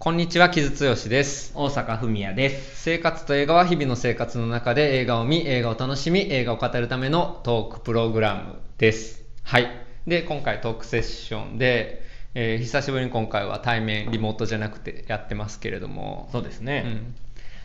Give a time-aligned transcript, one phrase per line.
[0.00, 1.50] こんにちは、木津剛です。
[1.56, 2.82] 大阪文也です。
[2.84, 9.24] 生活と映画は日々の生活の中で映画を見、映画を楽しみ、映画を語るためのトークプログラムです。
[9.42, 9.68] はい。
[10.06, 16.84] で、今回トークセッションで、えー久しぶりに今回は対面、リモートじゃなくてやってますけれども、そうですね。
[16.86, 17.14] うん、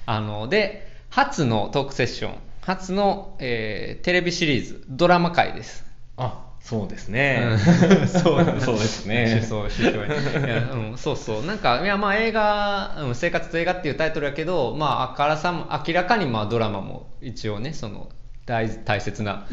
[0.08, 5.86] あので初のトークセッション初の、えーテレビシリーズドラマ界です。
[6.18, 7.44] あ、そうですね。
[7.46, 7.60] うん
[8.08, 9.46] そうそうですね。
[9.48, 9.92] そうしいや、
[10.72, 18.08] うん、そうそうなんかいやまあ映画、うん「生活と映画」っていうタイトルやけどまああからさも明らかにまあドラマも一応ねその
[18.46, 19.46] 大大切な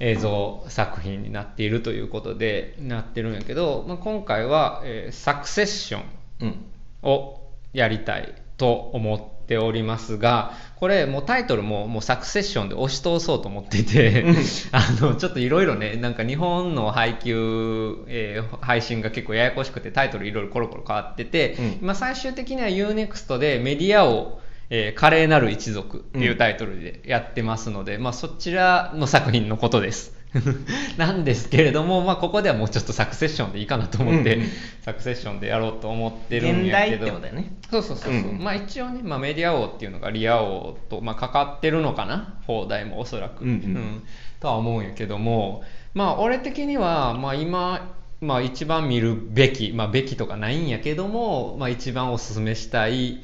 [0.00, 6.02] 映像作品になっているということでなってるんやけど、まあ、今回は、えーサクセッション
[6.40, 6.64] うん。
[7.02, 7.40] を
[7.72, 14.24] やりたいと思っておりますがこれもうタイトルももうサクセッションで押し通そうと思っていて
[14.72, 21.78] あのちょっといろいろねなんか日本の配給、えー配信が結構ややこしくてタイトルいろいろコロコロ変わってて、うん。
[21.82, 30.17] 今最終的には UNEXT でメディアをえー華麗なる一族っていうタイトルでやってますので、まあそちらの作品のことです。
[30.98, 34.48] なんですけれども、まあここではもうちょっとサクセッションでいいかなと思って、うんうん。
[34.82, 37.06] サクセッションでやろうと思ってるん現代っやけど。
[37.06, 37.52] てことだよね。
[37.70, 38.44] そうそうそうそう、うんうん。
[38.44, 42.40] まあ一応ね、まあ、メディア王っていうのがリア王と、まあ、かかってるのかな？
[42.46, 43.50] 放題もおそらく、うん。
[43.50, 44.02] うん。
[44.40, 45.62] とは思うんやけども。
[45.94, 53.20] まあ俺的には、まあ、今、まあ、一番見るべき、まあ、べきとかないんやけども、まあ、一番おすすめしたい、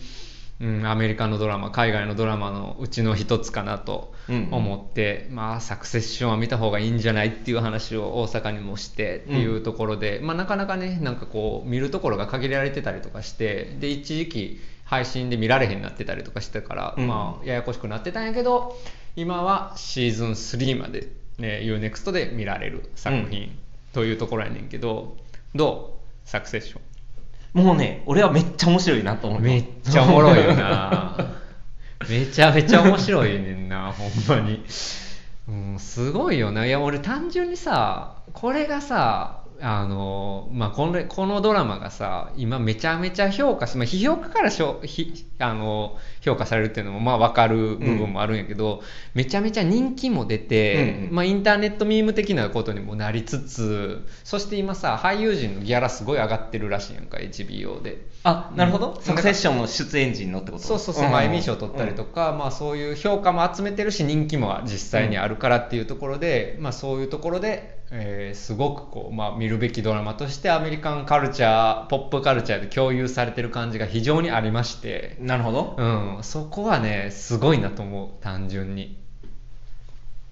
[0.61, 4.55] うん、アメリカのドラマ海外のドラマのうちの一つかなとうんうん。
[4.55, 17.07] 思って、まあ、サクセッションは見た方がいいんじゃないっていう話を大阪にもしてっていうところで、まあ、なかなかねなんかこう見るところが限られてたりとかしてで一時期配信で見られへんなってたりとかしてたから、うん。
[17.07, 18.79] まあ、ややこしくなってたんやけど
[19.17, 21.09] 今はシーズン3まで、
[21.39, 23.59] ね、UNEXT で見られる作品
[23.93, 25.17] というところやねんけど、
[25.55, 26.29] どう？
[26.29, 26.81] サクセッション
[27.55, 29.41] もうね、俺はめっちゃ面白いなと思う。
[29.41, 31.17] めっちゃおもろいよな。
[32.11, 34.63] めちゃめちゃ面白いねんなほんまに、
[35.49, 36.67] うん、すごいよな。
[36.67, 48.83] いや俺単純にさこれがさあのまあ、これこのドラマがさ今めちゃめちゃ評価し、まあ、批評家からしょひあの評価されるっていうのもまあ分かる部分もあるんやけど、
[49.15, 58.07] めちゃめちゃ人気も出て、うんうんまあ、インターネットミーム的なことにもなりつつそして今さ俳優陣のギャラすごい上がってるらしいやんか HBO で。
[58.25, 58.93] あ、なるほど。
[58.93, 60.63] うんサクセッションの出演陣のってこと？
[60.63, 62.15] そうそうそう、まあ、エミー賞取ったりとか。
[62.15, 75.77] か、まあ、そういう評価も集めてるし人気も実際にあるからっていうところで、まあ、そういうところで、えーすごくこう、まあ、見るべきドラマとしてアメリカンカルチャーポップカルチャーで共有されてる感じが非常にありまして、なるほど。
[75.79, 78.99] うん、そこはねすごいなと思う単純に。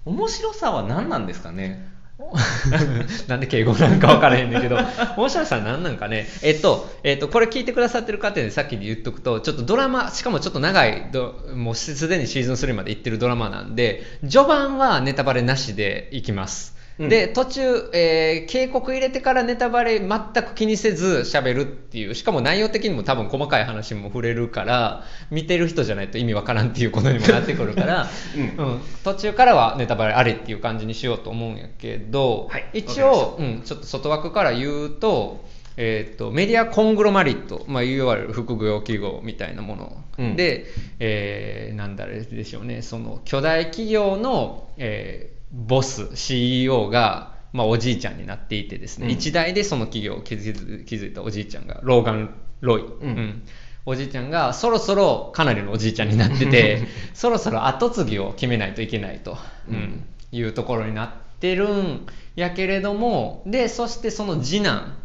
[0.05, 1.91] 面白さは何なんですかね？
[3.27, 4.77] なんで敬語なんか分からへんねんけど、
[5.17, 16.75] 面白さは何なんかね、えっと、えっと、これ聞いてくださってる方で先に言っとくと、ちょっとドラマ、しかもちょっと長いど、もうすでにシーズン3まで行ってるドラマなんで、序盤はネタバレなしでいきます。
[16.99, 17.09] うん。
[17.09, 20.09] で、途中、えー警告入れてからネタバレ全
[20.43, 28.65] く気にせず喋るっていう、しかも内容的にも多分細かい話も触れるから、見てる人じゃないと意味わからんっていうことにもなってくるから、 うん。
[28.65, 35.45] うん、途中からはネタバレあれっていう感じにしようと思うんやけど、はい一応、うん、ちょっと外枠から言うと,、
[35.77, 40.35] えー、とメディアコングロマリット、まあ、いわゆる副業記号みたいなもの、うん。
[40.35, 40.65] で、
[40.99, 42.81] えーなんだれでしょうね。
[42.81, 49.11] その巨大企業の、えーボス CEO が、まあ、おじいちゃんになっていてですね、うん。
[49.11, 53.43] 一代でその企業を築い築いたおじいちゃんがローガン・ロイ、うん。
[53.85, 59.37] おじいちゃんがそろそろかなりのおじいちゃんになっててそろそろ後継ぎを決めないといけないと、
[59.69, 59.75] うん。
[59.75, 60.05] うん。
[60.31, 64.97] いうところになってるんやけれどもでそしてその次男、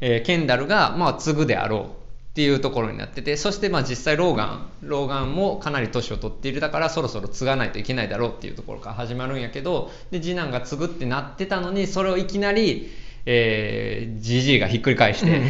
[0.00, 2.01] えーケンダルが、まあ、継ぐであろう
[2.32, 12.90] っていうところになっててそしてまあ実際ローガンローガンもかなり年を取っているだからそろそろ継がないといけないだろうっていうところから始まるんやけどで次男が継ぐってなってたのにそれをいきなり
[13.24, 15.42] えー、ジジイがひっくり返して、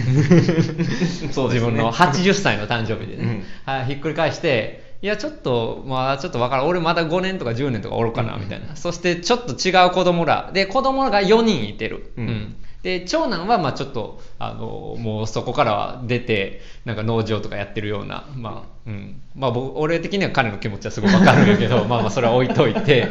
[1.32, 3.73] そう自分の80歳の誕生日でね、うん。
[3.73, 6.67] はい、ひっくり返していやちょっとまあちょっとわからん。
[6.67, 10.50] 俺まだ5年とか10年とかおるかなみたいな、そしてちょっと違う子供ら。
[10.52, 23.08] で子供らが4人いてる、うんで長男はまあちょっとあのもうそこからは出てなんか農場とかやってるようなまあ、うんまあ、僕俺的には彼の気持ちはすごいわかるんやけど まあまあそれは置いといて。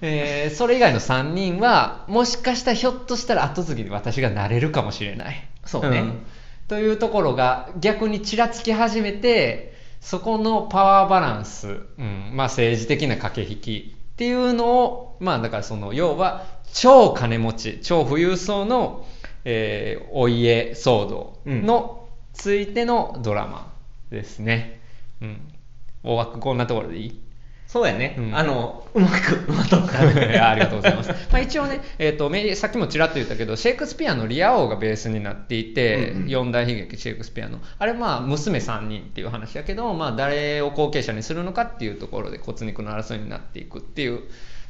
[0.00, 5.48] えーそれ以外の3人はもしかしたらひょっとしたら後継ぎで私がなれるかもしれない。
[5.64, 6.26] そうねん
[6.68, 11.68] というところが逆にちらつき始めてそこのパワーバランス、
[11.98, 19.06] うんまあ、政治的な駆け引きっていうのをまあだからその要は超金持ち超富裕層の、
[19.44, 23.72] えーお家騒動のついてのドラマ
[24.10, 24.80] ですね。
[25.22, 25.40] うん。
[26.02, 27.20] 大枠こんなところでいい？
[27.66, 28.36] そうやね、うん。
[28.36, 31.10] あのうまくまとったいやありがとうございます。
[31.32, 36.28] まあ、一応ね、えーとさっきもちらっと言ったけど、シェイクスピアのリア王がベースになっていて、うんうん。
[36.28, 44.22] 四大悲劇シェイクスピアの、あれまあ娘3人っていう話だけど、まあ、誰を後継者にするのかっていうところで骨肉の争いになっていくっていう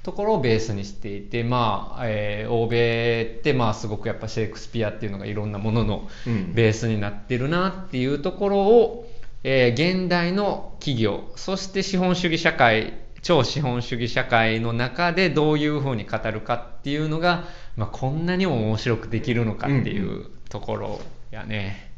[0.04, 6.54] ところをベースにしていて、まあえー欧米ってまあすごくやっぱシェイクスピアっていうのがいろんなもののうん。
[6.54, 9.10] ベースになってるなっていうところを、
[9.42, 12.92] えー現代の企業そして資本主義社会
[13.22, 21.90] 超資本主義社会の中でどういうふうに語るかっていうのが、まあ、こんなにも面白くできるのかっていうところやね、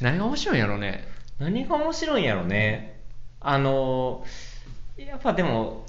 [0.00, 1.06] 何が面白いんやろうね。
[1.38, 3.00] 何が面白いんやろね。
[3.40, 4.24] あの
[4.96, 5.83] やっぱでも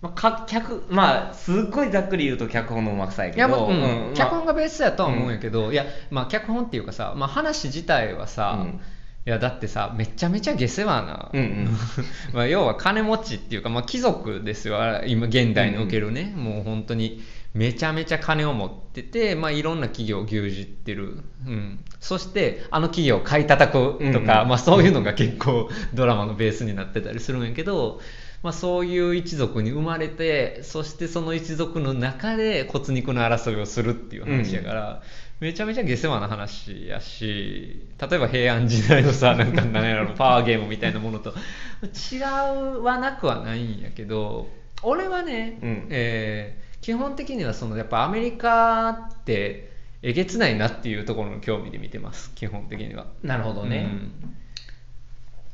[0.00, 4.10] まあ、か脚まあすっごいざっくり言うと脚本のうまくさやけど、いやまあうん。
[4.12, 8.80] う脚本がベースやとは思うんやけど、いやまあ脚本っていうかさ、まあ、話自体はさ、うん。
[9.26, 11.68] いやだってさめちゃめちゃ下世話な、うんうん。
[12.32, 17.22] まあ要は金持ちっていうか、まあ、貴族ですよあ今現代におけるね、もう本当に
[17.52, 24.24] めちゃめちゃ金を持ってて、まあ、いろんな企業を牛耳ってる、うん、そしてあの企業を買い叩くとか、うんうん。
[24.48, 28.00] まあ、そういうのが結構ドラマのベースになってたりするんやけど、
[28.42, 35.02] まあ、そういう一族に生まれてそしてその一族の中で骨肉の争いをするっていう話やから、
[35.40, 41.34] めちゃめちゃ下世話な話やし例えば平安時代のさ なんか何やろパワーゲームみたいなものと
[41.82, 44.48] 違うはなくはないんやけど
[44.82, 45.86] 俺はね、うん。
[45.90, 53.06] えー基本的にはそのやっぱアメリカってえげつないなっていうところの興味で見てます基本的には。
[53.22, 54.36] なるほどね、うん。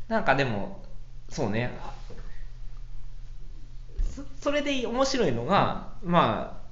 [0.09, 0.83] なんかでも
[1.29, 1.73] そうね
[4.15, 6.65] そそれで面白いのが、まあ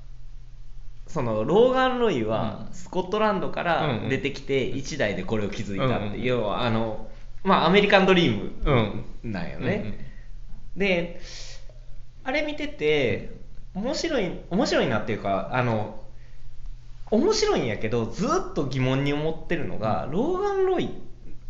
[1.08, 2.74] そのローガン・ロイはうん。
[2.74, 7.08] スコットランドから出てきて一代でこれを築いたって、要はあの
[7.42, 9.04] まあアメリカンドリーうん。
[9.22, 10.10] ムなんよね、
[10.76, 11.20] で
[12.24, 13.34] あれ見てて
[13.74, 16.02] 面白い面白いなっていうかあの
[17.10, 20.90] 面白いんやけどずっと疑問に思ってるのが、ローガン・ロイ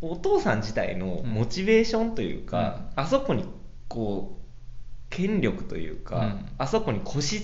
[0.00, 3.44] お父さん自体のモチベーションというか、あそこに
[3.88, 4.41] こう
[5.12, 6.46] 権力というか、うん。
[6.58, 7.38] あそこに固執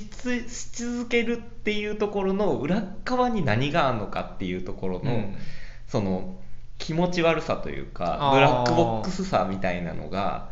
[0.48, 5.36] し続けるっていうところの裏側に何があるのかっていうところの、うん。
[5.86, 6.36] その
[6.78, 10.50] 気持ち悪さというかブラックボックスさみたいなのが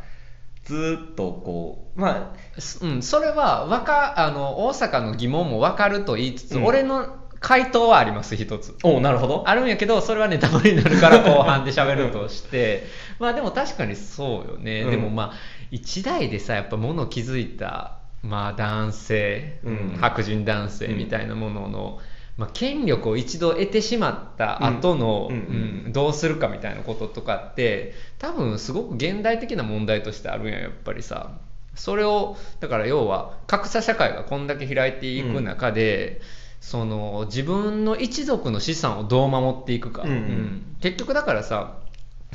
[0.64, 6.64] ずっとこうまあすうん、それはわかあの大阪の疑問も分かると言いつつ、うん。
[6.64, 8.76] 俺の回答はあります一つ。
[8.82, 9.44] おなるほど。
[9.46, 12.84] あるんやけどそれはネタバレになるから後半で喋るとして。
[13.18, 14.90] まあでも確かにそうよね、うん。
[14.90, 15.32] でもまあ
[15.70, 19.96] 一代でさやっぱ物気いた、まあ、男性、うん。
[20.00, 21.98] 白人男性みたいなものの、
[22.36, 25.36] まあ、権力を一度得てしまった後の、うん。
[25.36, 25.82] うん。
[25.86, 31.38] うんどうするかみたいなこととかって多分すごく現代的な問題としてあるんややっぱりさ。
[31.76, 36.20] それをだから要は格差社会がこんだけ開いていく中で、
[36.60, 40.10] その自分の一族の資産をどう守っていくか、うん。
[40.10, 40.76] うん。
[40.80, 41.76] 結局だからさ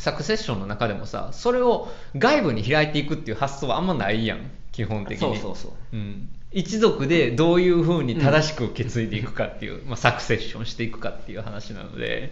[0.01, 1.87] サクセッションの中でもさそれを
[2.17, 5.27] 外部に開いていくっていう発想はあんまないやん基本的に。
[5.27, 5.71] そうそうそう。
[5.93, 12.31] うん、一族でどういうふうに正しく受け継いでいくかっていう、まあ、サクセッションしていくかっていう話なので。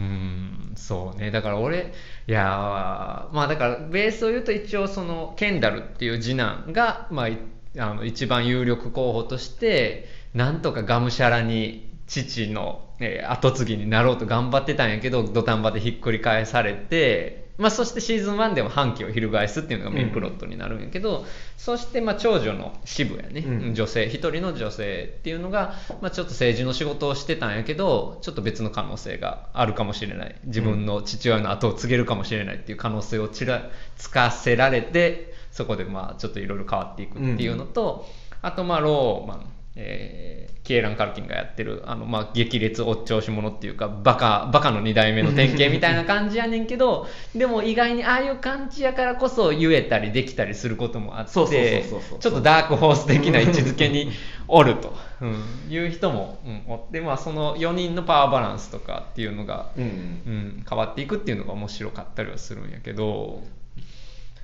[0.00, 1.30] うんそうね。
[1.30, 1.92] だから俺
[2.26, 7.38] いやーまあだからベースを言うと一応そのケンダルっていう次男が、まあ、い
[7.78, 21.24] あの一番有力候補としてなんとかがむしゃらに父の、えー後継ぎになろうと頑張ってたんやけど土壇場でひっくり返されて、まあ、そしてシーズン1でも反旗を翻すっていうのがメインプロットになるんやけど、
[21.56, 23.74] そしてまあ長女の渋やね、うん。
[23.74, 30.34] 女性一人の女性っていうのが、まあ、ちょっと政治の仕事をしてたんやけどちょっと別の可能性があるかもしれない。
[30.44, 38.06] 自分の父親の後を継げるかもしれないっていう可能性をちらつかせられてそこでまあちょっといろいろ変わっていくっていうのと、
[38.40, 54.12] あとまあローマン、えーキエラン・カルキンがやってるあのまあ激烈おっちょうし者っていうかバカバカの2代目の典型みたいな感じやねんけど でも意外にああいう感じやからこそ言えたりできたりすることもあってちょっとダークホース的な位置づけに
[54.46, 63.42] おると、 うん、いう人も、うん、おって、まあ、その4人のパワーバランスとかっていうのが、うんうん、変わっていくっていうのが面白かったりはするんやけど。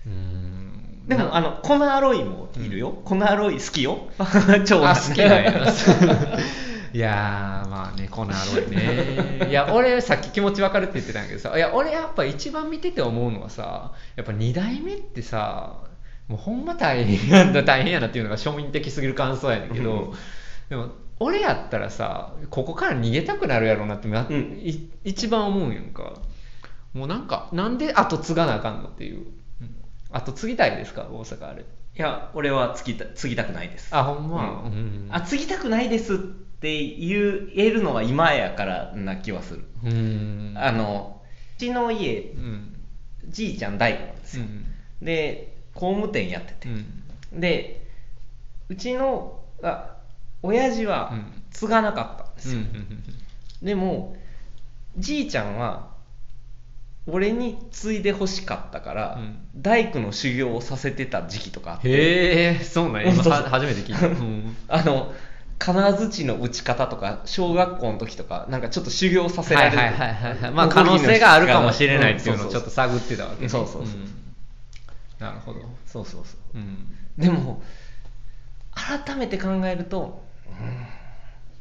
[0.07, 4.09] うんでもあのコナー・ロイもいるよ、コナー・ロイ好きよ。
[4.67, 5.53] 超あ好きなんや
[6.93, 8.71] いやーまあねコナーロイ
[9.41, 9.49] ね。
[9.49, 15.79] いや俺さっき気持ちわかるって言ってたんやけどさいや俺やっぱ一番見てて思うのはさやっぱ2代目ってさ
[16.29, 20.15] もうほんま大変やんだ大変やなっていうのが庶民的すぎる感想やねんけど
[20.69, 20.89] でも
[21.21, 24.61] 俺やったらさここから逃げたくなるやろうなって、まうん。
[24.63, 26.15] い一番思うんやんか。
[26.95, 29.27] もうなんかなんで後継がなあかんのっていう、
[30.11, 31.03] うん、後継ぎたいですか？
[31.11, 31.63] 大阪あれ。
[31.63, 31.65] い
[32.01, 33.89] や俺は継ぎた継ぎたくないです。
[33.95, 34.73] あほんま、うん。
[34.73, 35.09] うん。
[35.11, 40.55] あ継ぎたくないですって言えるのは今やからな気はする、うん。
[40.57, 41.21] あの
[41.57, 42.75] うちの家うん。
[43.29, 44.45] じいちゃん大工なんですよ、
[45.03, 47.41] で工務店やってて、うん。
[47.41, 47.87] で
[48.69, 49.97] うちのあ
[50.43, 51.43] 親父はうん。
[51.51, 52.63] 継がなかったんですうん。
[52.63, 52.67] よ、
[53.63, 54.17] でも
[54.97, 55.89] じいちゃんは
[57.11, 59.39] 俺に継いで欲しかったから、うん。
[59.57, 61.89] 大工の修行をさせてた時期とかあって。
[61.89, 63.13] へえそうなんや。
[63.13, 64.57] 今初めて聞いた、 うん。
[64.69, 65.13] あの
[65.59, 69.77] 金槌の打ち方とか小学校の時とかなんかちょっと修行させられる。
[69.79, 70.51] はいはいはいはいはい。
[70.53, 73.49] まあ可能性があるかもしれないっていうのをちょっと探ってたわけね。
[73.49, 73.83] そうそうそう。
[73.83, 74.13] うん。
[75.19, 75.61] なるほど。
[75.87, 76.59] そうそうそう。
[76.59, 76.95] うん。
[77.17, 77.63] でも
[78.73, 80.87] 改めて考えるとうん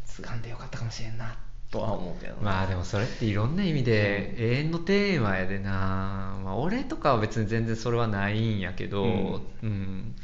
[0.05, 1.35] 継がんでよかったかもしれんな
[1.71, 2.39] とは思うけどね。
[2.41, 9.41] まあでもそれっていろんな意味で永遠のテーマやでな、まあ、俺とかは別に全然それはないんやけど、うん。
[9.63, 10.15] うん。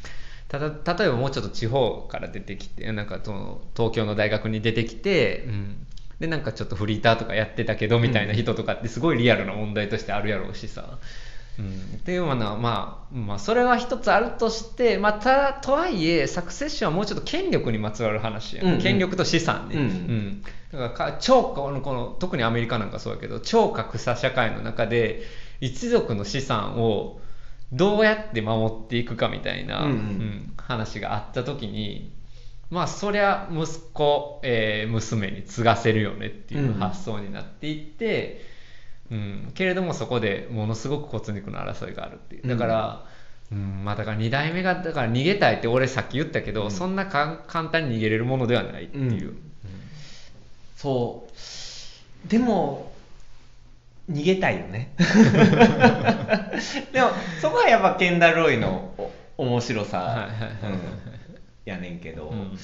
[0.54, 5.88] ただ例えばもうちょっと地方から出てきてなんかその東京の大学に出てきて、うん、
[6.20, 10.86] でなんかちょっとフリーターとかやってたけどみたいな人とかってすごいリアルな問題としてあるやろうしさ。
[10.92, 10.98] うん、
[11.62, 18.74] っていうのは、まあ、まあそれは一つあるとして、まあ、ただとはいえサクセッションはもうちょっと権力にまつわる話やん、うん。
[18.74, 19.82] うん権力と資産ね、うん。
[19.82, 20.44] うん。
[20.72, 25.24] だからか超このこの特にアメリカなんかそうやけど超格差社会の中で
[25.62, 27.20] 一族の資産を
[27.72, 29.98] どうやって守っていくかみたいな、うんうん。
[29.98, 32.14] うん話があった時に
[32.70, 38.42] まあそりゃ息子、えー娘に継がせるよねっていう発想になっていって、
[39.12, 39.52] うん。
[39.54, 42.48] けれどもそこでものすごく骨肉の争いがあるっていう。
[42.48, 43.06] だから、
[43.52, 43.84] うん。
[43.84, 46.72] まあ、だから2代目がだから逃げたいって俺さっき言ったけど、うん。
[46.72, 49.30] そんなか簡単に逃げれるものではないっていう。
[49.30, 49.38] うん。
[50.76, 52.30] そう。
[52.30, 52.94] でも
[54.10, 54.94] 逃げたいよね。
[56.92, 57.10] でも
[57.42, 58.94] そこはやっぱケンダル・ロイの
[59.38, 60.30] お面白さ
[61.66, 62.58] やねんけど、うん。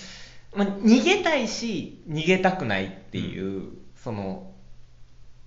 [0.53, 4.51] まあ、逃げたいし逃げたくないっていう、その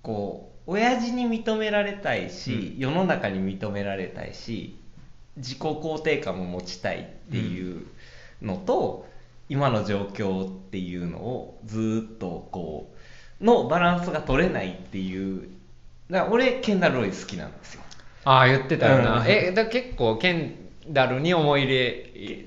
[0.01, 4.77] こう親父に認められたいし、世の中に認められたいし
[5.37, 7.85] 自己肯定感も持ちたいっていう
[8.41, 9.07] のと、
[9.49, 12.93] 今の状況っていうのをずーっとこ
[13.41, 15.49] うのバランスが取れないっていう
[16.09, 17.81] だから俺ケンダル・ロイ好きなんですよ。
[18.25, 19.27] ああ言ってたよな、うん。
[19.27, 20.55] えだ結構ケン
[20.89, 22.45] ダルに思い入れ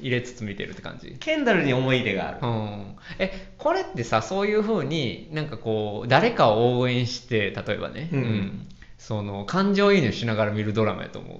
[0.00, 1.16] 入れつつ見てるって感じ？
[1.20, 8.68] ケンダルに思い入れがある、うん、えこれってさそういうふうになんかこう誰かを応援して例えばね、うん。
[8.98, 11.38] その感情移入しながら見るドラマやと思う？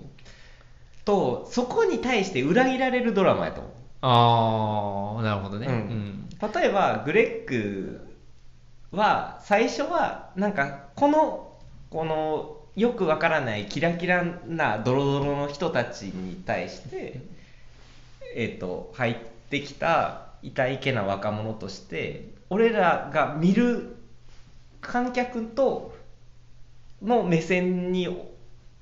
[1.04, 3.72] とそこに対して裏切られるドラマやと思う。
[4.00, 6.28] ああなるほどね、うん。
[6.54, 8.06] 例えばグレッグ
[8.92, 11.52] は最初はなんかこの
[11.90, 17.20] このよくわからないキラキラなドロドロの人たちに対して、
[18.34, 19.16] えー、と入っ
[19.50, 23.96] てきた痛いけな若者として俺らが見る
[24.80, 25.94] 観客と
[27.02, 28.08] の目線に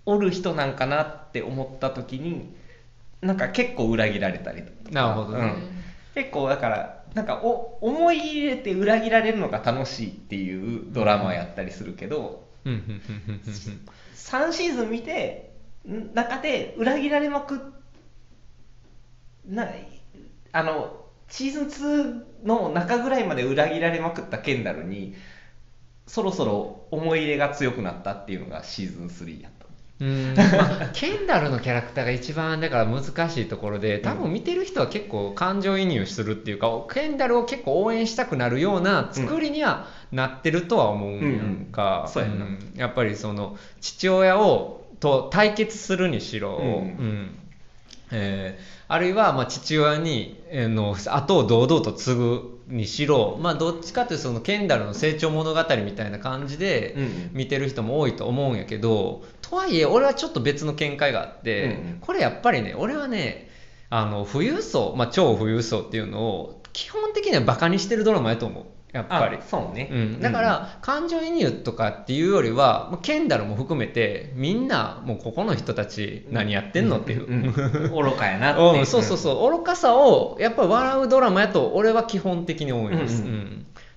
[0.04, 2.54] おる人なんかなって思った時に
[3.20, 4.90] なんか結構裏切られたりとか。
[4.90, 5.38] なるほど。
[5.38, 6.22] ねうん。
[6.22, 12.92] 結構だからなんかお思い入れて裏切られるのが楽しいっていうドラマやったりするけど、うんうんうん
[13.28, 13.40] うんうん。
[14.14, 15.52] 3シーズン見て
[15.88, 17.58] ん中で裏切られまくっ
[19.48, 19.68] な
[20.52, 21.66] あのシーズン
[22.42, 25.14] 2の中ぐらいまで裏切られまくったケンダルに
[26.06, 29.66] そろそろ思い入れが強くなったっていうのがシーズン3やった
[29.98, 30.34] うん。
[30.36, 30.42] ま
[30.82, 42.22] あ、ケンダルのキャラクターが一番だから難しいところで多分見てる人は結構感情移入するっていうかケンダルを結構応援したくなるような作りにはなってるとは思うんやんか、うん。
[42.22, 42.58] うん。
[42.68, 46.64] そうやっぱりその父親をと対決するにしろ、うん。
[46.64, 47.38] うん
[48.12, 56.96] えーあるいはまあ父親に、えーの後を堂々と継ぐにしろ、まあ、どっちかというとそのケンダルの成長物語みたいな感じで
[57.32, 61.98] 見てる人も多いと思うんやけどとはいえ俺はちょっと別の見解があって、うんうん。
[62.00, 63.48] これやっぱりね俺はね
[63.90, 68.64] あの富裕層、まあ、超富裕層っていうのを基本的にはバカにしてるドラマやと思う
[68.96, 69.36] やっぱり。
[69.36, 69.42] あ。
[69.42, 77.52] そうね、うん、だから、感情移入とかっていうよりはまあケンダルも含めてみんなもうここの人たち何やってんのっていう、うんうん
[78.06, 78.78] 愚かやなっていう。
[78.80, 79.58] うん、そうそうそう。
[79.58, 83.24] 愚かさをやっぱり笑うドラマやと俺は基本的に思います、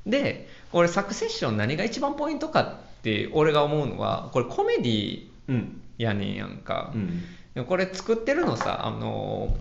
[0.06, 5.82] でこれサクセッション何が一番ポイントかって俺が思うのはこれコメディうん。
[6.00, 6.94] やねんやんか。
[7.68, 9.56] これ作ってるのさあの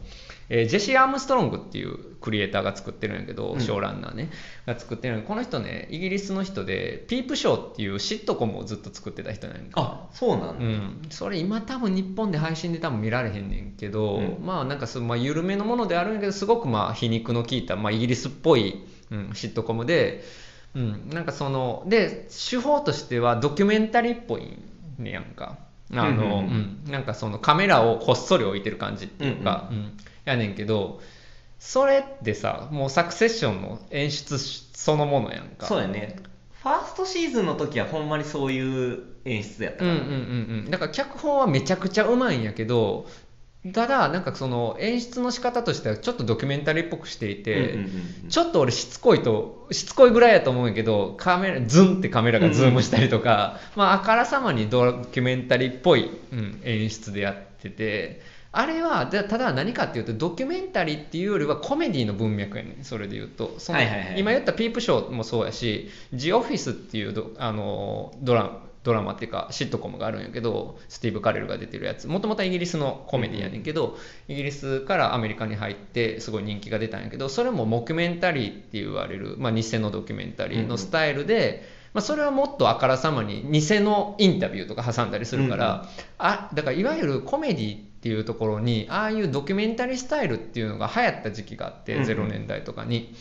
[0.50, 3.60] えージェシー・アームストロングっていうクリエイターが作ってるんやけど、うん。
[3.60, 4.30] ショーランナーね。
[4.66, 14.38] が作ってるこの人ねイギリスの人でピープショーっていうシットコムをずっと作ってた人なんやあそうなんだ、うん、それ今多分日本で配信で多分見られへんねんけど、うん。
[14.44, 20.24] まあなんかその、まあ、緩めのものであるんやけどすごくまあ皮肉の効いた、まあ、イギリスっぽい、うん、シットコムで、
[20.74, 24.58] うん、なんかそので手法としてはドキュメンタリーっぽい
[24.98, 25.58] ねやんか。
[25.90, 29.96] あの、うんなんかそのカメラをこっそり置いてる感じっていうか、うん
[30.30, 31.00] やねんけど
[31.58, 35.66] それってさもうサクセッションの演出そのものやんか。
[35.66, 36.16] そうやね。
[36.62, 39.80] ファーストシーズンの時はほんまにそういう演出やった。
[39.80, 40.70] から、うんうんうんうん。
[40.70, 43.06] だから脚本はめちゃくちゃうまいんやけど
[43.73, 47.88] ただなんかその演出の仕方としてはちょっとドキュメンタリーっぽくしていて、うんうんう
[48.26, 58.20] んちょっと俺しつこいとしつこいぐらいやと思うんやけどカメラズームってカメラがズームしたりとか、まああからさまにドキュメンタリーっぽい、うん、演出でやってて
[58.58, 62.84] あれはでただ何かっていうとドキュメンタリーっていうよりはコメディの文脈やねん。
[62.84, 63.54] それで言うと。
[63.58, 63.78] その、
[64.16, 72.08] 今言った Peep Show もそうやし「ジ・オフィス」っていうドあのドラドラマっていうかシットコムがあるんやけどスティーブ・カレルが出てるやつ。
[72.08, 73.96] もともとはイギリスのコメディやねんけど、
[74.26, 81.62] イギリスからアメリカに入ってすごい人気が出たんやけどそれもモキュメンタリーって言われる、まあ、偽のドキュメンタリーのスタイルで、
[81.94, 85.88] まあ、それはもっとあからさまに偽のインタビューとか挟んだりするから、
[86.18, 92.08] あだからいわゆるコメディっていうところにああいうドキュメンタリースタイルっていうのが流行った時期があって、うんうん。
[92.08, 93.14] 0年代とかに。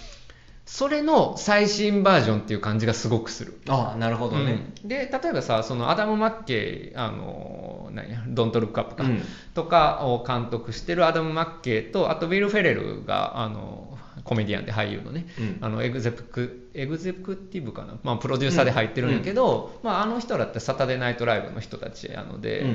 [0.67, 3.62] それの最新バージョンっていう感じがすごくする。
[3.69, 4.88] ああなるほどね、うん。
[4.89, 9.22] で例えばさそのアダム・マッケイあの何やドントルックアップか、うん。
[9.53, 13.97] とかを監督してるアダム・マッケイとあとウィル・フェレルがあの
[14.27, 15.57] コメディアンで俳優のね、うん。
[15.62, 22.65] あのエグゼクエグゼクティブかな、まあ、プロデューサーで入ってるんやけど、まあ、あの人らってサタデーナイトライブの人たちやので、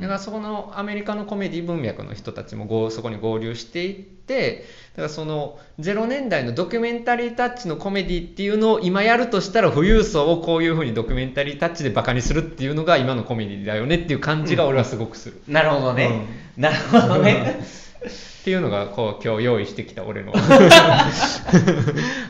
[0.00, 4.64] だからそこのアメリカのコメディ文脈の人たちもごそこに合流していって
[4.94, 15.42] だからその0年代のドキュメンタリータッチのコメディっていうのを今やるとしたら富裕層をこういうふうにドキュメンタリータッチでバカにするっていうのが今のコメディだよねっていう感じが俺はすごくする。
[15.48, 16.26] なるほどね、
[16.56, 17.64] なるほどね
[18.06, 20.32] っていうのがこう今日用意してきた俺の。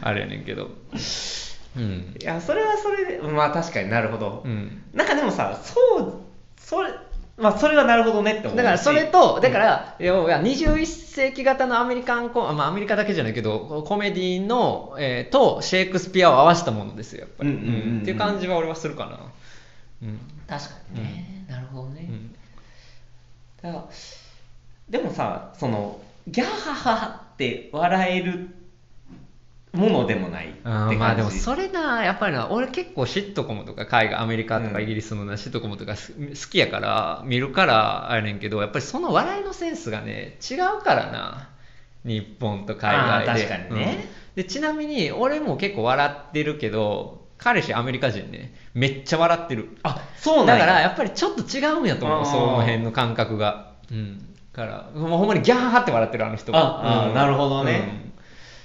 [0.02, 0.70] あれやねんけど。
[1.76, 2.16] うん。
[2.20, 4.82] いやそれはそれでまあ確かになるほど、うん。
[4.92, 6.20] なんかでもさそう
[6.58, 6.90] それ
[7.38, 8.56] まあそれはなるほどねって思うし。
[8.56, 18.00] だからそれとだから要は21世紀型のアメリカンコ、まあ、アメリカだけじゃないけどコメディの、えーとシェイクスピアを合わせたものですよやっぱり、うんうんうんうん。
[18.02, 19.18] っていう感じは俺はするかな。
[20.02, 20.18] うん。
[20.46, 22.34] 確かにね、なるほどね、うん。
[23.62, 23.84] だから
[24.88, 28.48] でもさそのギャハハって笑える
[29.72, 30.96] ものでもないってあ感じ。
[30.96, 34.84] ーまあでもそれなやっぱりな俺結構シットコムとか海外アメリカとかうん。
[34.84, 41.48] イギリスのなシットコムとかす好きやから見るからあれねんけどやっぱりその笑いのセンスがね違うからな。
[42.04, 43.46] 日本と海外で。
[43.46, 44.04] 確かにね。
[44.36, 44.42] うん。
[44.42, 48.52] でちなみに俺も結構笑ってるけど彼氏アメリカ人ね。
[48.74, 49.70] めっちゃ笑ってる。
[49.84, 50.66] あそうなんや。
[50.66, 53.72] だからやっぱりちょっと違うんやと思うその辺の感覚が。
[53.90, 54.90] うんから。
[54.94, 58.02] もうほんまにギャーハって笑ってるあの人ああなるほどね。
[58.06, 58.12] うん。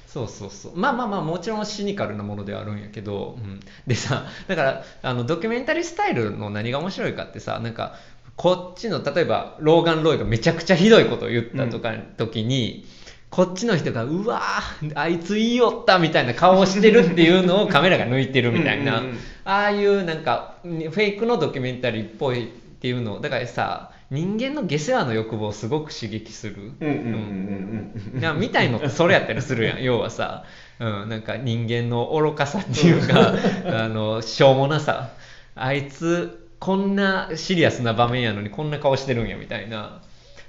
[0.07, 0.77] そうそうそう。
[0.77, 7.95] まあまあまあもちろんシニカルなものではあるんやけど、うん、でさだからあのドキュメンタリースタイルの何が面白いかってさなんか
[8.35, 12.85] こっちの例えばローガン・ロイがめちゃくちゃひどいことを言ったとか、時に
[13.29, 18.99] こっちの人がうわーあいつ言いよったみたいな顔をしてるっていうのをカメラが抜いてるみたいな。
[18.99, 19.17] うんうんうん。
[19.43, 22.47] ああいうなんかフェイクのドキュメンタリーっぽいっ
[22.79, 29.83] ていうのだからさ人間の下世話の欲望をすごく刺激する、うんうんうんうんうんなみたいのってそれやったりするやん。
[29.83, 30.45] 要はさ、
[30.79, 33.33] うん、なんか人間の愚かさっていうか
[33.83, 35.09] あのしょうもなさ。
[35.55, 40.01] あいつこんなシリアスな場面やのにこんな顔してるんやみたいな。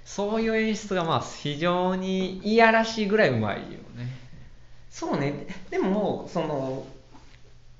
[0.05, 3.79] そういう演出がまあ非常にいやらしいぐらいうまいよね。
[4.89, 5.47] そうね。
[5.71, 6.87] でもその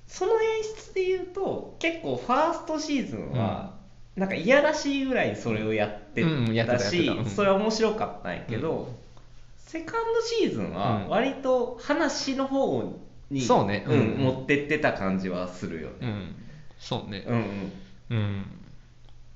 [0.09, 3.78] その演出で言うと結構ファーストシーズンは、
[4.19, 7.27] なんかいやらしいぐらいそれをやってたたし、やってたうん。
[7.27, 8.87] それは面白かったんやけど、うん。
[9.59, 11.09] セカンドシーズンはうん。
[11.09, 12.95] 割と話の方
[13.31, 13.85] に、そうね。
[13.87, 14.01] うん。
[14.01, 16.35] うん持ってってた感じはするよね、うん。
[16.79, 17.25] そうね。
[17.27, 17.73] うんうん。
[18.11, 18.47] うん。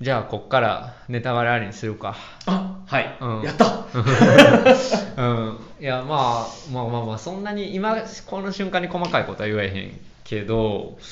[0.01, 2.17] じゃあこっからネタバレありにするか。
[2.45, 3.41] あはい、うん。
[3.41, 3.85] やった。
[5.15, 11.03] うん、いやまあまあまあまあそんなに今この瞬間に細かいことは言えへんけど、うん、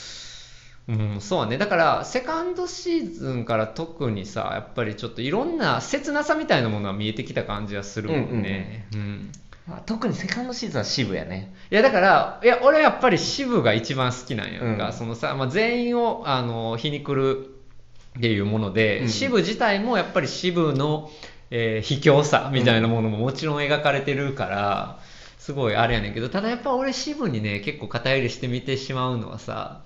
[1.20, 1.58] そうね。
[1.58, 9.32] だからセカンドシーズンから特にさやっぱりちょっといろんな切なさみたいなものは見えてきた感じはするもんね、うん
[9.68, 11.54] まあ特にセカンドシーズンは渋やね。
[11.70, 14.94] いやだからいや俺やっぱり渋が一番好きなんやんか、うん。
[14.94, 17.46] そのさ、まあ、全員をあの皮肉る
[18.18, 19.10] っていうもので、うん。
[19.10, 21.12] 渋自体もやっぱり渋の
[21.52, 25.00] えー卑怯さみたいなものももちろん描かれてるから、
[25.38, 29.82] すごいあれやねんけどただやっぱ俺支部にね結構肩入れして見てしまうのはさ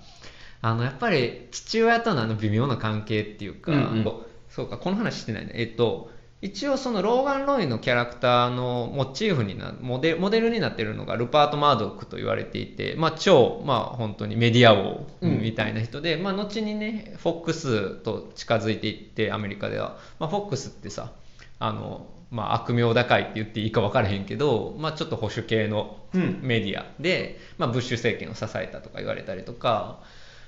[0.66, 4.04] あのやっぱり父親とのあの微妙な関係っていうか、うんうん。
[4.48, 5.52] そうかこの話してないね。
[5.54, 6.10] えっと
[6.42, 21.12] 一応そのローガン・ロイのキャラクターのモチーフになモデモデルになってるのがルパート・マードックと言われていて、まあ、超、まあ、本当にメディア王うんみたいな人で、まあ、後にねフォックスと近づいていってアメリカでは、まあ、フォックスってさ
[21.58, 26.40] あの、まあ、悪名高いって言っていいか分からへんけど、まあ、ちょっと保守系のうん。
[26.42, 30.00] メディアで、まあ、ブッシュ政権を支えたとか言われたりとか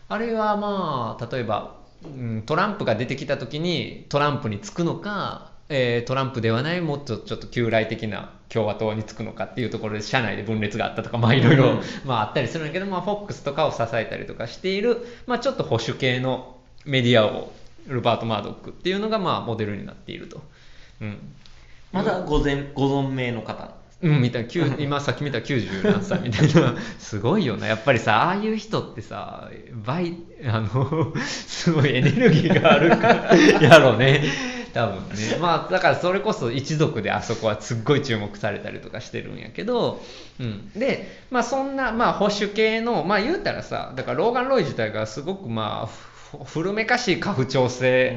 [0.09, 17.53] あるいはまあ例えば、うん、トランプが出てきた時にトランプにつくのか、えートランプではないもっとちょっと旧来的な共和党につくのかっていうところで社内で分裂があったとかまあいろいろああったりするんだけど、まあ、フォックスとかを支えたりとかしている、まあ、ちょっと保守系のメディアを
[17.87, 20.43] ルバート・マードックっていうのがまあモデルになっていると。
[21.01, 21.19] うん
[21.91, 27.67] まだご全ご存命の方うん、みたいな、今さっき見たら90何歳みたいな、すごいよな。
[27.67, 29.51] やっぱりさ、ああいう人ってさ、
[29.85, 30.15] 倍、
[30.47, 34.23] あの、 すごいエネルギーがあるから、 やろうね。
[34.73, 35.39] 多分ね。
[35.41, 40.01] まあ、だからそれこそ一族であそこはすっごい注目されたりとかしてるんやけど、
[40.39, 40.71] うん。
[40.79, 48.15] で、まあそんな、まあ保守系の、まあ言うたらさ、だからローガン・ロイ自体がすごくまあ、ふ古めかしい家父長制、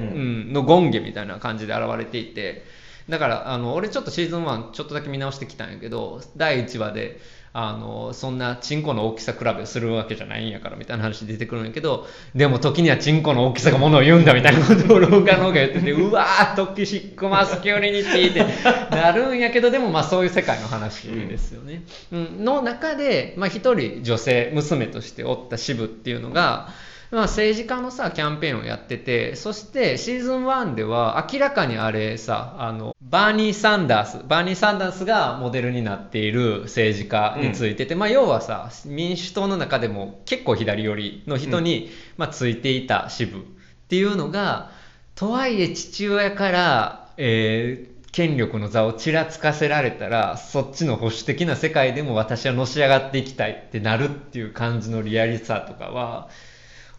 [0.52, 2.66] の権下みたいな感じで現れていて、
[3.10, 7.20] だからあの俺ちょっとシーズン1ちょっとだけ見直してきたんやけど第1話で
[7.54, 18.46] あのそんなチンコの大きさ比べをするわけじゃないんやからみたいな話出てくるんやけどでも時にはチンコの大きさがものを言うんだみたいなことをローガンの方が言ってて うわー toxic masculinity って
[18.96, 21.84] なるんやけどでもまあそういう世界の話ですよね。
[22.14, 26.70] うん、の中でまあ一人女性娘としておったシヴっていうのが
[27.12, 43.42] まあ、政治家のさキャンペーンをやっててそしてシーズン1では明らかにあれさあのバーニー・サンダースバーニー・サンダースがモデルになっている政治家についてて、まあ、要はさ民主党の中でも結構左寄りの人に、まあ、ついていた支部っ
[43.90, 44.72] ていうのが
[45.16, 56.30] とはいえ父親から、えー権力の座をちらつかせられたらそっちの保守的な世界でも私はのし上がっていきたいってなるっていう感じのリアリさとかは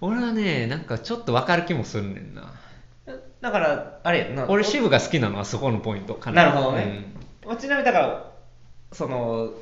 [0.03, 2.53] 俺はねなんかちょっと分かる気もするねんな。
[3.41, 4.47] だからあれやんな。
[4.49, 6.45] 俺支部が好きなのはそこのポイントかな。
[6.45, 7.05] るほどね、
[7.47, 8.33] まあちなみにだから
[8.91, 9.53] その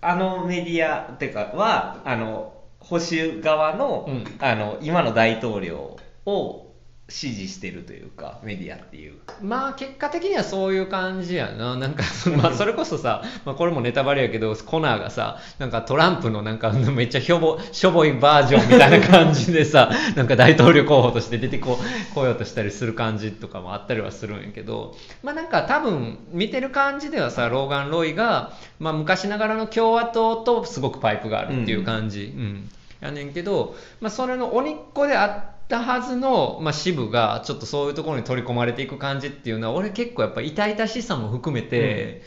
[0.00, 4.24] あのメディアっていうかはあの保守側の,、うん。
[4.38, 6.63] あの今の大統領を
[7.08, 9.12] 支持してるというかメディアっていう。
[9.12, 9.14] う
[9.44, 11.76] んまあ結果的にはそういう感じやな。
[11.76, 21.78] なんかそ, まあ、それこそさ、まあ、これもネタバレやけどコナーがさなんかトランプのなんか めっちゃひょぼしょぼいバージョンみたいな感じでさ なんか大統領候補として出てこ
[22.14, 32.70] こようとしたりする感じとかもあったりはするんやけどまあなんか多分見てる感じではさローガン・ロイが、まあ、昔ながらの共和党とすごくパイプがあるっていう感じ、うん。
[33.04, 42.22] やねんけど、まあ、それの鬼っ子であったはずの、まあ、支部がちょっとそういうところに取り込まれていく感じっていうのは俺結構やっぱ痛々しさも含めて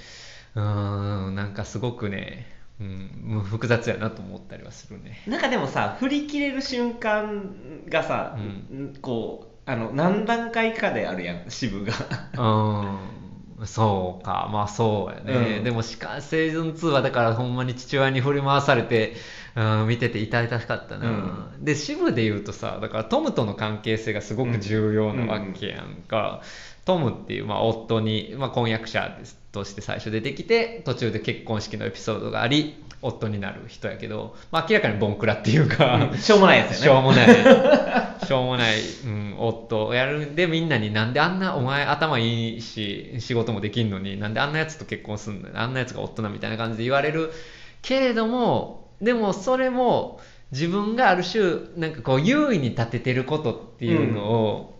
[0.55, 2.47] うーんなんかすごくね、
[2.79, 5.21] うん、複雑やなと思ったりはするね。
[5.27, 8.37] なんかでもさ振り切れる瞬間がさ、
[8.71, 11.93] うこうあの何段階かであるやん支部が。
[12.37, 12.85] う
[13.23, 13.26] ん
[13.65, 14.49] そうか。
[14.51, 15.63] まあそうやね、うん。
[15.63, 19.15] でもしかしシーズン2はだからほんまに父親に振り回されて、
[19.55, 26.41] うん、見てて痛々しかったな、で支部で言うとさだからトムとの関係性がすごく重要なわけやんか、
[26.87, 29.19] トムっていう、まあ、夫に、まあ、婚約者
[29.51, 37.27] として最初出てきて途中で結婚式のエピソードがあり夫になる人やけど、まあ、明らかにボンクラっていうか、しょうもないやつしょうもない、
[38.25, 47.31] しょうもない、うん、夫をやるんで、みんなになんであんな、お前頭いいし、仕事もできんのに、なんであんなやつと結婚すんのあんなやつが夫なみたいな感じで言われる
[47.81, 50.19] けれども、でもそれも
[50.51, 51.43] 自分がある種、
[51.75, 54.76] なんかこう優位に立ててることっていうのを、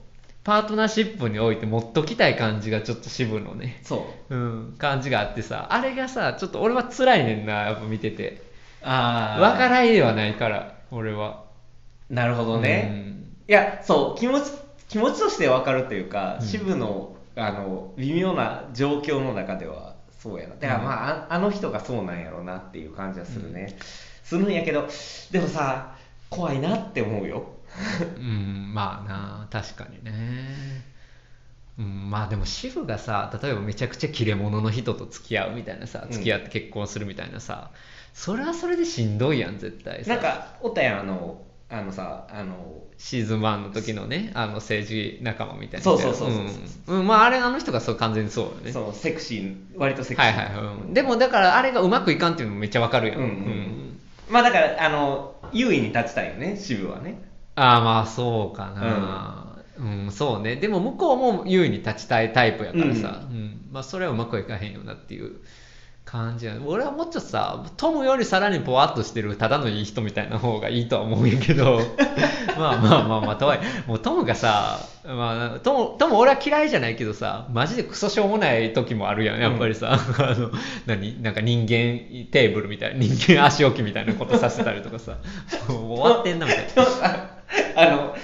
[0.48, 4.34] パートナーシップにおいて持っときたい感じがちょっと渋のね、そう。
[4.34, 8.42] うん、感じがあってさ、あれがさ、ちょっと俺は辛いねんな、やっぱ見てて。
[8.82, 11.44] ああわからいではないから、俺は。
[12.10, 13.18] なるほどね、
[13.50, 14.54] いやそう気持ち
[14.88, 16.48] 気持ちとして分かるというか、うん。
[16.48, 20.56] 支部のあの微妙な状況の中ではそうやな。
[20.56, 23.78] だからまあ、ああの人がそうなんやろうなっていう感じはするね、
[24.24, 24.88] するんやけど
[25.30, 25.98] でもさ
[26.30, 27.57] 怖いなって思うよ
[28.18, 30.86] うん、まあな、確かにね。
[31.80, 36.12] うん、まあでも主婦がさ、例えばめちゃくちゃ切れ者の人と付き合うみたいなさ、うん。
[36.12, 37.72] 付き合って結婚するみたいなさ、
[38.14, 40.10] それはそれでしんどいやん、絶対さ。
[40.10, 46.40] なんかおったやんあのあのさあのシーズン1の時のねあの政治仲間みたいなそうそうそうそう
[46.88, 48.72] うん、うんまああれあの人がそう完全にそうよね。
[48.72, 50.34] そうセクシー割とセクシー。
[50.34, 54.00] はいはい、うん、でもだからあれがうまくいかんっていうのもめっちゃわかるやん、うんうんうん。
[54.30, 57.22] まあだからあの優位に立ちたいよね渋はね
[57.58, 59.64] ああまあそうかな。
[59.80, 60.56] うん、そうね。
[60.58, 63.68] でも向こうも優位に立ちたいタイプやからさ、うん。
[63.72, 65.42] まあ、それはうまくいかへんよなっていう
[66.10, 66.56] 感じや。
[66.66, 71.82] 俺はもうちょっとさトムよりさらにポワッとしてるただのいい人みたいな方がいいとは思うんやけど。
[72.58, 80.50] まあまあまあまあとはいえもうトムがさ、まあ、トムトム俺は嫌いじゃないけどさマジでクソしょうもない時もあるやんやっぱりさ、 あの
[80.88, 81.22] 何？
[81.22, 81.68] なんか人間
[82.32, 85.18] テーブルみたいな人間足置きみたいなことさせたりとかさ。
[85.68, 87.38] もう終わってんなみたいな。
[87.76, 88.16] あの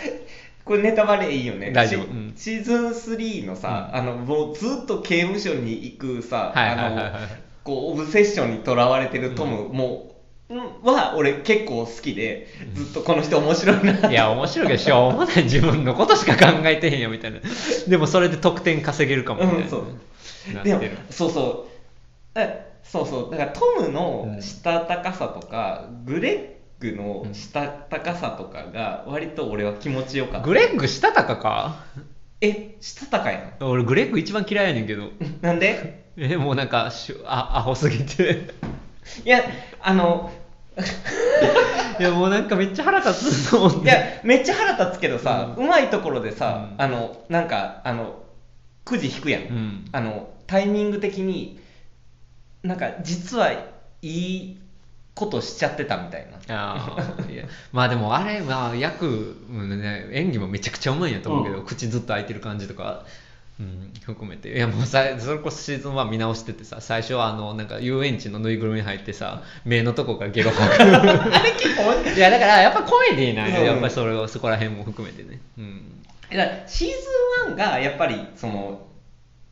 [0.66, 1.68] これネタバレいいよね。
[1.68, 2.04] シ大丈夫。
[2.06, 2.34] うん。
[2.36, 7.06] シーズン3のさ、あのもうずっと刑務所に行くさ、はいはいはいはい。
[7.06, 7.28] あの
[7.64, 10.10] こうオブセッションにとらわれてるトム、も
[10.50, 14.12] ううんは俺結構好きでずっとこの人面白いな。
[14.12, 15.44] いや、面白いけど、しょうもない。
[15.44, 17.40] 自分のことしか考えてへんよ、みたいな。
[17.88, 19.64] でも、それで得点稼げるかも、みたいな。
[19.64, 20.64] うんそう。
[20.64, 20.92] でもる。
[21.10, 21.68] そうそ
[22.36, 22.40] う。
[22.40, 23.32] えそうそう。
[23.32, 30.48] だからトムのしたたかさとか、グレッグのしたたかさとかが割と俺は気持ちよかった。
[30.48, 31.86] グレッグしたたかか？
[32.46, 35.12] えしたたかやん俺、グレッグ一番嫌いやねんけど。
[35.42, 36.04] なんで？
[36.18, 38.50] え、もうなんか、しゅあ、アホすぎて。
[39.26, 39.44] いや
[39.82, 40.32] あの
[42.00, 43.86] いや、もうなんかめっちゃ腹立つと思って。
[43.86, 48.22] いやめっちゃ腹立つけどさ、うまいところでさ、うんあのなんかあの
[48.84, 51.60] くじ引くやん、うんあのタイミング的に
[52.64, 53.58] なんか実はい
[54.02, 54.58] い
[55.16, 56.74] ことしちゃってたみたいな。
[56.74, 57.32] あー。
[57.34, 61.66] いやまあでもあれ、まあ、役、うんね、演技もめちゃくちゃうまいんやと思うけど、うん。
[61.66, 63.06] 口ずっと開いてる感じとか、
[63.60, 64.50] うん、含めて。
[64.50, 70.82] いやもうさそれこそシーズン1見直しててさ最初はあのなんか遊園地のぬいぐるみに入ってさ目のとこからゲロ吐く。
[70.82, 72.20] あれ結構い。
[72.20, 73.66] やだからやっぱコメディなんよ、うん。
[73.68, 76.02] やっぱりそれをそこら辺も含めてね、うん、
[76.36, 76.88] だシー
[77.46, 78.88] ズン1がやっぱりその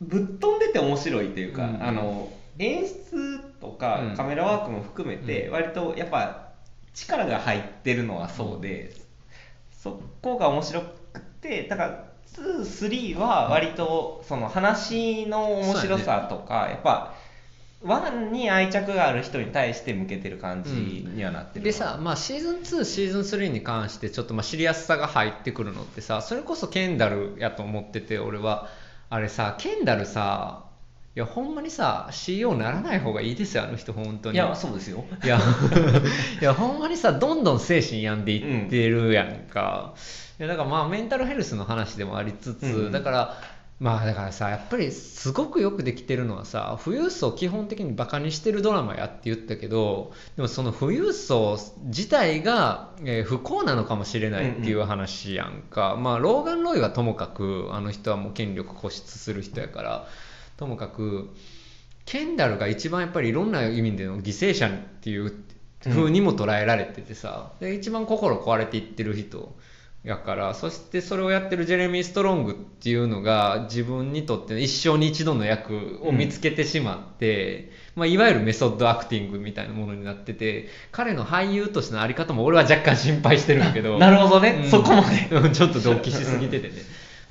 [0.00, 1.82] ぶっ飛んでて面白いというか、うん。
[1.82, 4.16] あの演出とかうん。
[4.16, 6.48] カメラワークも含めて割とやっぱ
[6.92, 8.92] 力が入ってるのはそうで、
[9.72, 17.14] そこが面白くてだから23は割とその話の面白さとか、やっぱ
[17.84, 28.68] 1に愛着がある人に対して向けてる感じにはなってるでさ、まあ、シーズン2シーズン3に関してちょっとまあシリアスさが入ってくるのってさそれこそケンダルやと思ってて俺は。
[29.12, 30.64] あれさケンダルさ
[31.14, 34.36] いやほんまにさ CEO ならない方がいいですよあの人本当に。
[34.36, 35.04] いやそうですよ。
[35.22, 35.38] いや
[36.40, 39.94] いやほんまにさどんどん精神病んでいってるやんか、
[40.38, 42.92] いやだからまあメンタルヘルスの話でもありつつ、うん。
[42.92, 43.36] だから
[43.78, 60.06] まあだからさやっぱりすごくよくできてるのはさ富裕層を基本的にバカにしてるドラマやって言ったけどでもその富裕層自体が、えー不幸なのかもしれないっていう話やんか、まあローガン・ロイはともかくあの人はもう権力固執する人やから
[60.56, 61.30] ともかく
[62.04, 65.32] ケンダルが一番やっぱりいろんな意味での犠牲者っていう
[65.84, 69.54] 風にも捉えられててさ、で一番心壊れていってる人
[70.04, 83.98] やからそしてそれをやってるジェレミー・ストロングっていうのが自分にとっての一生に一度の役を見つけてしまって、まあ、いわゆるメソッドアクティングみたいなものになってて彼の俳優としてのあり方も俺は若干心配してるんだけど。
[84.00, 84.70] なるほどね、うん。
[84.70, 85.28] そこまで。
[85.30, 85.52] うん。
[85.52, 86.74] ちょっと同期しすぎててね。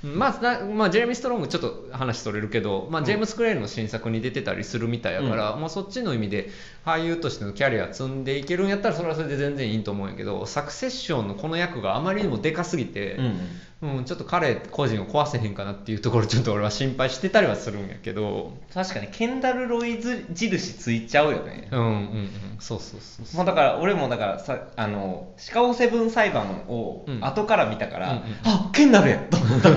[0.04, 6.50] まあなまあ、ジェレミー・ストロングちょっと話取れるけど、まあ、ジェームス・クレーンの新作に出てたりするみたいやから、まあ、そっちの意味で
[6.86, 13.40] 俳優としてのキャリア積んでいけるんやったらそれはそれで全然いいと思うんやけどサクセッションのこの役があまりにもでかすぎて、うん
[13.82, 18.54] ちょっと彼個人を壊せへんかなっていうところちょっと俺は心配してたりはするんやけど。
[18.72, 22.30] 確かにケンダル・ロイズ印ついちゃうよね、うんうんうん。
[22.60, 23.38] そうそうそうそう。
[23.38, 27.26] まあ、だから俺もだからさあのシカゴセブン裁判をうん。
[27.26, 29.38] 後から見たから、うんうんあケンダルやと。
[29.38, 29.74] 思った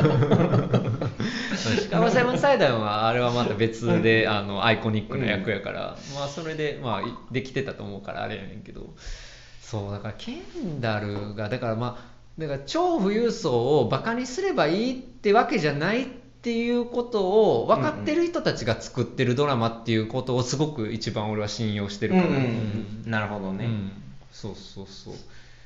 [1.80, 8.94] シカゴセブンサイダーはあれはまた別であのアイコニックな役やから、まあそれでまあいできてたと思うからあれやねんけど。
[9.62, 16.06] そうだからケンダルがだからまあだから超富裕層をバカにすればいいってわけじゃないっ
[16.42, 22.28] ていうことを分かってる人たちが作ってるドラマっていうことをすごく一番俺は信用してるから、
[23.06, 23.92] なるほどね、うん。
[24.32, 25.14] そうそうそう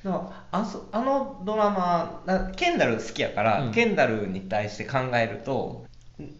[0.04, 0.18] だか
[0.52, 3.72] らあそあのドラマなケンダル好きやから、うん。
[3.72, 5.86] ケンダルに対して考えると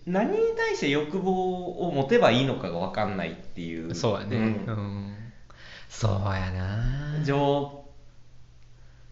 [0.07, 3.95] 何に対して欲望を持てばいいのかが分かんないっていう。
[3.95, 4.41] そうやね、ん。
[4.41, 5.15] うん。
[5.89, 7.25] そうやな。
[7.25, 7.85] 状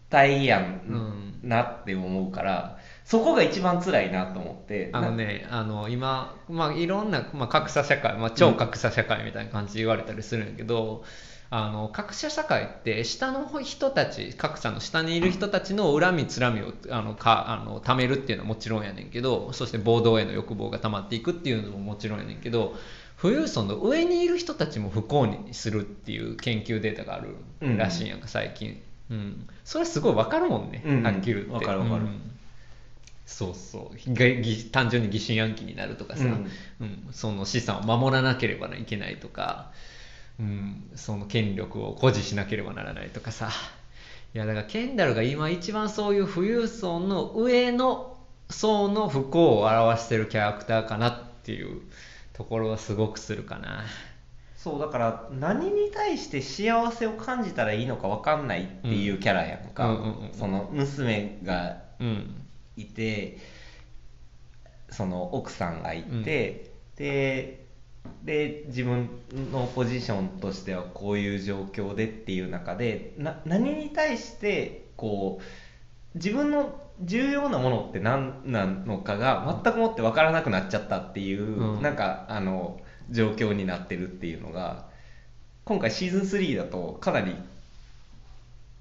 [0.09, 1.27] 態やうん。
[1.43, 4.89] んなって思うから、そこが一番辛いなと思って。
[4.93, 11.03] あのね、あの今、まあ、いろんな、まあ、格差社会、まあ、超格差社会みたいな感じで言われたりするんやけど、
[11.49, 22.75] あの格差社会って下の人たち格差の下にいる人たちの恨みつらみをあのかあの貯めるっていうのはもちろんやねんけどそして暴動への欲望が溜まっていくっていうのももちろんやねんけど
[23.21, 27.37] 富裕層の上にいる人たちも不幸にするっていう研究データがある
[27.77, 31.03] らしいんやんか最近、うん、それすごい分かるもんね、うん。
[31.03, 31.53] はっきり言って。
[31.53, 32.03] わかるわかる。
[32.03, 32.21] うん。
[33.25, 34.71] そうそう。
[34.71, 36.51] 単純に疑心暗鬼になるとかさ、うん。
[36.81, 37.07] うん。
[37.11, 39.71] その資産を守らなければいけないとか、
[40.39, 43.49] うん、その権力を誇示しなければならないとかさ。
[44.33, 48.17] いやだからケンダルが今一番そういう富裕層の上の
[48.49, 51.81] 層の不幸を表してるキャラクターかなっていう
[52.33, 53.83] ところはすごくするかな
[54.67, 60.33] そうだから何に対して幸せを感じたらいいのか分かんないっていうキャラやんか、うんうんうんうん。
[60.33, 62.43] その娘がうん。
[62.75, 63.37] いて
[64.89, 67.65] その奥さんがいて、で
[68.23, 69.09] で自分
[69.51, 81.81] のポジションとしてはこういう状況でっていう中でな何に対してこう自分の重要なものって何なのかが全くもって分からなくなっちゃったっていう、うん。
[81.81, 82.79] なんかあの
[83.11, 84.85] 状況になってるっていうのが
[85.65, 87.35] 今回シーズン3だとかなり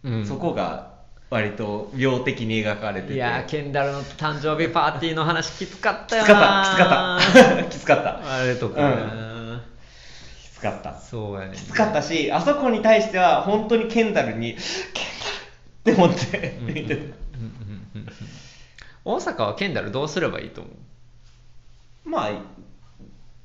[0.05, 0.27] うん。
[0.27, 0.95] そこが
[1.29, 7.57] 割と病的に描かれてて、いやーケンダルの誕生日パーティーの話きつかったよきつかった。
[7.57, 8.05] なきつかった。
[8.05, 8.23] きつかった。
[8.33, 9.63] あれとかな、
[10.41, 10.97] きつかった。
[11.01, 11.53] そうやねん。
[11.55, 14.65] きつかったしあそこに対しては本当にケンダルにケン
[15.85, 17.11] ダルって思ってうんうんうん見てたうん
[17.97, 18.09] うん。
[19.05, 22.09] 大阪はケンダルどうすればいいと思う？
[22.09, 22.31] まあ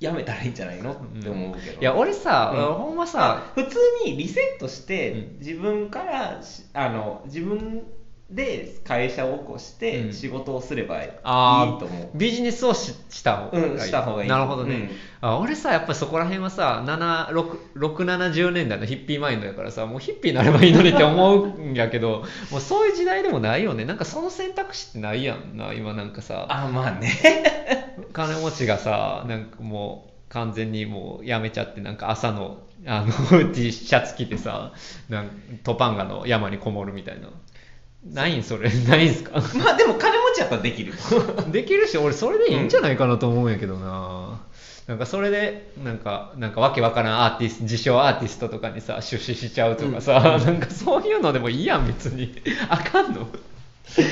[0.02, 0.92] やめたらいいんじゃないの？
[0.92, 2.76] って思うけど、いや俺さ、うん。
[2.76, 5.38] ほんままさあ普通にリセットして、うん。
[5.40, 7.86] 自分からしあの自分
[8.32, 9.80] で会社を起こしうん。
[9.80, 14.30] て仕事をすればいいあと思う、ービジネスをしした方がいい,、うんした方がいい。
[14.30, 14.76] なるほどね、
[15.22, 15.30] うん。
[15.30, 23.86] あ俺さやっぱりそこら辺はさ670年代のヒッピーマインドやからさもうヒッピーになればいいのにって思うんやけど もうそういう時代でもないよね。
[23.86, 26.46] なんかその選択肢ってないやんな今なんかさ。
[26.50, 27.12] あまあね。
[28.14, 34.72] 金持ちがさなんかもう完全にもうやめちゃってなんか朝のあの T シャツ着てさ
[35.10, 35.30] なん
[35.64, 37.28] トパンガの山にこもるみたいな
[38.06, 38.70] ないんそれ。
[38.88, 39.40] ないんすか？
[39.56, 40.94] まあでも金持ちやったらできる。
[41.52, 44.42] できるし俺それでいいんじゃないかなと思うんやけどな、
[44.88, 52.34] なんかそれでなんかなんかわけわからんアーティスト自称アーティストとかにさ出資しちゃうとかさ、 なんかそういうのでもいいやん別に。
[52.70, 53.28] あかんの？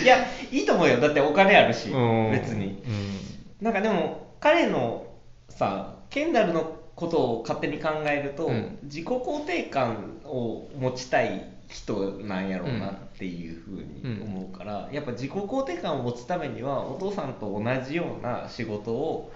[0.04, 0.18] いや
[0.52, 0.98] いいと思うよ。
[0.98, 2.32] だってお金あるしうん。
[2.32, 2.66] 別に。
[2.86, 3.20] うん。
[3.62, 5.08] なんかでも彼の
[5.50, 8.78] さケンダルのことを勝手に考えると、うん。
[8.84, 19.32] 自己肯定感を持ちたい人なんやろうなっていうふうに思うから、やっぱ自己肯定感を持つためにはお父さんと同じような仕事を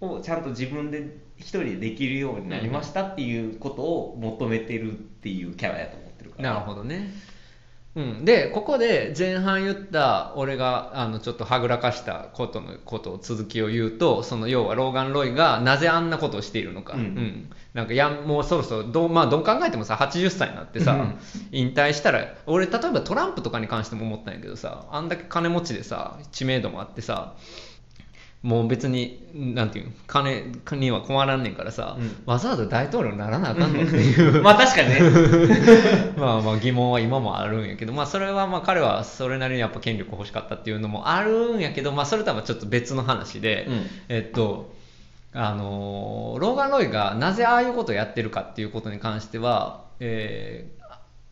[0.00, 6.52] をちゃんと自分で一人でできるようになりましたっていうことを求めてるっていうキャラやと思ってるから。
[6.52, 7.10] なるほどね
[7.96, 17.50] うん、でここで前半言った俺があのちょっとはぐらかしたことのことを続きを言うとその要はローガン・ロイがなぜあんなことをしているのか、うん。
[17.72, 21.18] なんかやんもうそろそろどう,、まあ、どう考えてもさ80歳になってさ、うん。
[21.52, 27.34] 引退したら俺例えばトランプとかに関しても思ったんやけどさあんだけ金持ちでさ知名度もあってさ
[28.44, 32.22] もう別になんていうの金には困らんねんからさ、うん。
[32.26, 33.80] わざわざ大統領にならなあかんの？
[33.82, 34.42] っていう。
[34.42, 35.00] まあ確かにね。
[36.18, 43.86] まあまあ疑問は今もあるんやけど、まあそれはまあ彼はそれなりにやっぱ権力欲しかったっていうのもあるんやけど、まあそれとはちょっと別の話で、うん。
[44.10, 44.72] えっと、
[45.32, 50.84] あのーローガン・ロイがなぜああいうことをやってるかっていうことに関しては、えー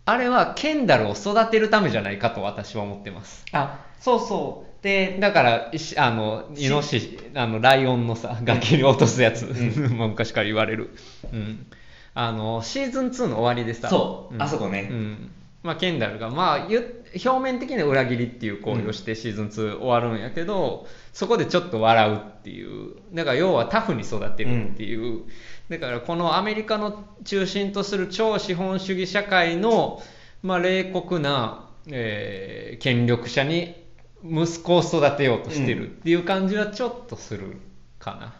[0.04, 3.44] あれはケンダルを育てるためじゃないかと私は思ってます。
[3.52, 9.44] あそうそうでだから、あの、イノシシ、あの、ライオンのさ、崖に落とすやつ、
[9.90, 10.90] もう 昔から言われる。
[11.32, 11.66] うん。
[12.14, 15.30] あの、シーズン2の終わりでさ、そう、んあそこね、うん。
[15.62, 22.94] まあ、ケンダルが、まあ、ゆ表面的には裏切りっていう行為をしてシーズン2終わるんやけど、そこでちょっと笑うっていう。
[23.14, 25.22] だから、要はタフに育てるっていう。
[25.68, 30.02] だから、このアメリカの中心とする超資本主義社会の、
[30.42, 33.81] まあ、冷酷な、えー権力者に
[34.24, 37.56] 息子を育てようとしてるっていう感じはちょっとする
[37.98, 38.34] かな。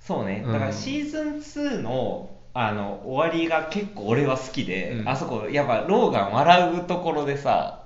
[0.00, 0.42] そうね。
[0.44, 0.52] うん。
[0.52, 5.08] だからシーズン2のあの終わりが結構俺は好きで、うん。
[5.08, 7.79] あそこやっぱローガン笑うところでさ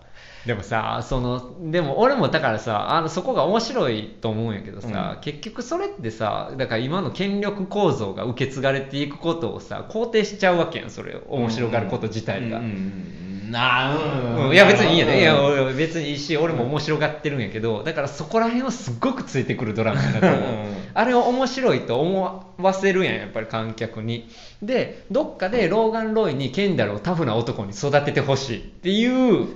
[0.47, 5.21] でもさそのでも俺もだからさあのそこが面白いと思うんやけどさ、うん。
[5.23, 13.15] 結局それってさだから今の権力構造が受け継がれていくことをさ肯定しちゃうわけやんそれ面白がること自体が、うんうんうん
[13.51, 14.53] なん、うん。
[14.55, 15.35] いや別にいいやね、いや
[15.77, 20.41] 別にいいし俺も面白がってるんやけどだからそこら辺はすっごくついてくるドラマやなと思う。
[20.41, 24.29] うんあれを面白いと思わせるやんやっぱり観客に。
[24.63, 29.49] でどっかでローガン・ロイにケンダルをタフな男に育ててほしいっていう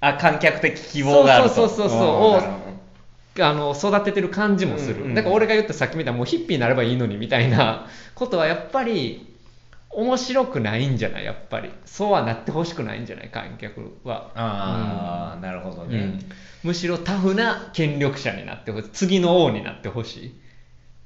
[0.00, 1.50] あ観客的希望があると。
[1.50, 2.00] そうそうそうそうう。
[2.00, 3.42] ん。
[3.42, 9.26] をあの育ててる感じもする、うんうんだから俺が言ったさっきみたいなもうヒッピーになればいいのにみたいな ことはやっぱり
[9.90, 11.24] 面白くないんじゃない？
[11.24, 11.70] やっぱり。
[11.84, 13.28] そうはなってほしくないんじゃない？
[13.28, 14.30] 観客は。
[14.34, 16.20] ああ、なるほどね、うん。
[16.64, 18.88] むしろタフな権力者になってほしい。
[18.90, 20.28] 次の王になってほしい。
[20.28, 20.32] っ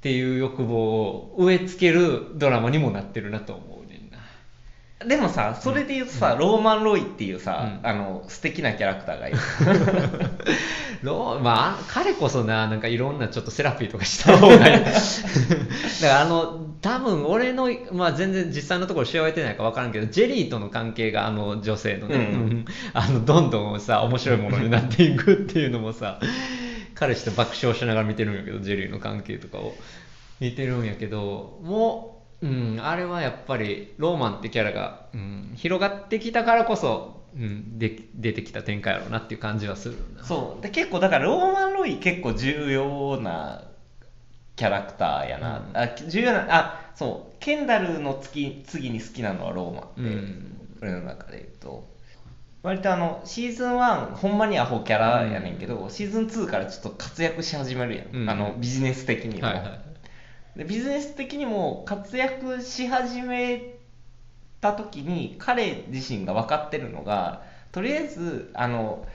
[0.01, 3.84] ていう欲望を植え付けるドラマにもなってるなと思う
[5.07, 7.87] でもさそれで言うとさ、ローマン・ロイっていうさ、うん。
[7.87, 9.37] あの素敵なキャラクターがいる。
[11.03, 14.61] ロまあ彼こそななんかいろんなちょっとセラピーとかした方がいい。
[14.83, 14.89] だか
[16.01, 22.21] らあの多分俺の、まあ、全然実際のところ知られてないか分からんけどジェリーとの関係があの女性のね、うん。
[22.21, 22.65] うん。
[22.93, 26.19] あのどんどんさ面白いものになっていくっていうのもさ
[26.95, 29.75] 彼氏と爆笑しながら見てるんやけどジェリーの関係とかを
[30.39, 40.23] 見てるんやけどもう、うん、あれはやっぱりローマンってキャラが、うん、広がってきたからこそ、うん、で出てきた展開やろうなっていう感じはするな。
[40.23, 40.61] そう。
[40.61, 43.63] で結構だからローマン・ロイ結構重要な
[44.55, 45.77] キャラクターやな、うん。
[45.77, 47.35] あ重要なあそう。
[47.39, 50.69] ケンダルの次次に好きなのはローマンって、うん。
[50.81, 51.95] 俺の中で言うと。
[52.63, 58.29] 割とあのシーズン1ほんまにアホキャラやねんけど、シーズン2からちょっと活躍し始めるやん、うん。
[58.29, 59.94] あのビジネス的にも、はいはい
[60.55, 63.75] でビジネス的にも活躍し始め
[64.61, 69.05] た時に彼自身が分かってるのがとりあえずあの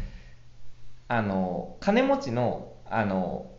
[1.09, 3.51] あの金持ちのあの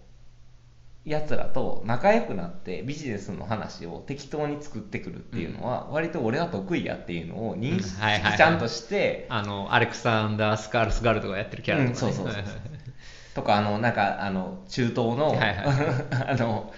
[1.03, 7.97] やつらと仲良くなってビジネスの話を適当に作ってくるっていうのは割と俺は得意やっていうのを認識
[8.37, 12.11] ちゃんとしてあのアレクサンダー・スカールスガルドがやってるキャラとか、ね。
[12.11, 12.43] うんそうそうそう。
[13.33, 15.55] とかあのなんかあの中東の、はいはい。
[16.29, 16.71] あの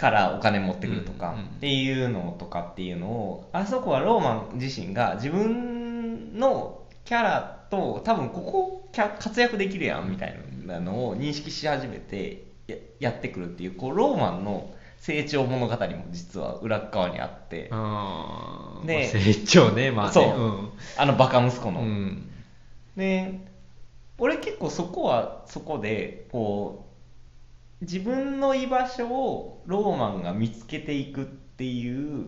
[0.00, 17.68] からお金持ってくるとか、うんうんっていうのとかっていうのをあそこはローマン自身が自分のキャラと多分ここ活躍できるやんみたいなのを認識し始めてややってくるっていうこうローマンの成長物語も実は裏側にあって。
[17.70, 20.12] あまあ成長ねまあね。
[20.12, 20.70] そう。
[20.96, 21.80] あのバカ息子の。
[21.80, 22.30] うんうん。
[22.96, 23.38] で
[24.16, 26.89] 俺結構そこはそこでこう
[27.80, 32.26] 自分の居場所をローマンが見つけていくっていう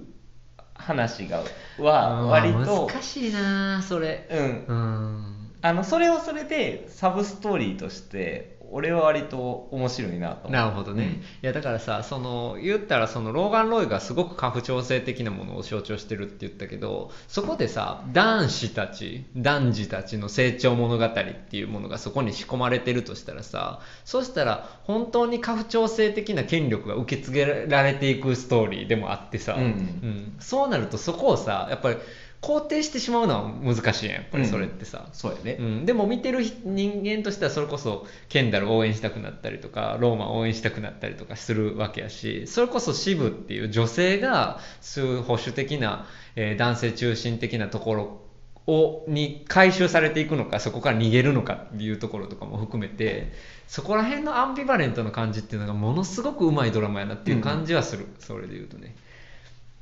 [0.75, 1.45] 話が
[1.79, 4.27] は割と難しいなそれ。
[4.31, 4.67] うん。
[4.67, 5.53] うん。
[5.61, 29.63] あのそれはそれでサブストーリーとして俺は割と面白いなとなるほどね、いやだからさその言ったらそのローガン・ロイがすごく家父長制的なものを象徴してるって言ったけどそこでさ男子たち男児たちの成長物語っていうものがそこに仕込まれてるとしたらさそうしたら本当に家父長制的な権力が受け継げられていくストーリーでもあってさ、うん。
[29.63, 30.37] うん。
[30.41, 31.97] そうなるとそこをさやっぱり
[32.43, 48.23] 肯定してしまうのは難しいやんやっぱりそれってさ、そうやね、うん、でも見てる人間としてはそれこそケンダルを応援したくなったりとかローマを応援したくなったりとかするわけやしそれこそシブっていう女性がそういう保守的な、えー男性中心的なところ
[48.67, 53.33] をに回収されていくのかそこから逃げるのかっていうところとかも含めて
[53.67, 58.95] そこら辺のアンビバレントな感じっていうのがものすごくうまいドラマやなっていう感じはする、それで言うとね。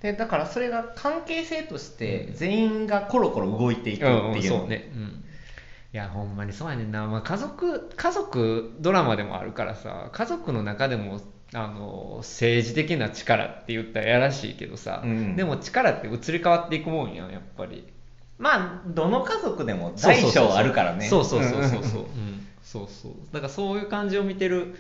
[0.01, 4.13] でだからそれが関係性として全員がコロコロ動いていくっていう。
[4.13, 5.13] の、んんそうね、うん、い
[5.93, 11.21] やほんまにそうやねんな、まあ、家族家族ドラマでもあるからさ家族の中でも
[11.53, 15.37] あの政治的な力って言ったらやらしいけどさ、うん。
[15.37, 17.87] でも力って移り変わっていくもんやんやっぱり。
[18.39, 21.09] まあどの家族でも大小あるからね。
[21.09, 24.77] そうそうそうそうそううんそう、うん、そうそうだからそういう感じを見てる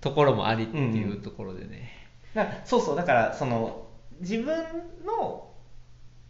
[0.00, 1.90] ところもありっていうところでね、
[2.34, 3.86] だからそうそうだからその
[4.20, 4.54] 自分
[5.04, 5.48] の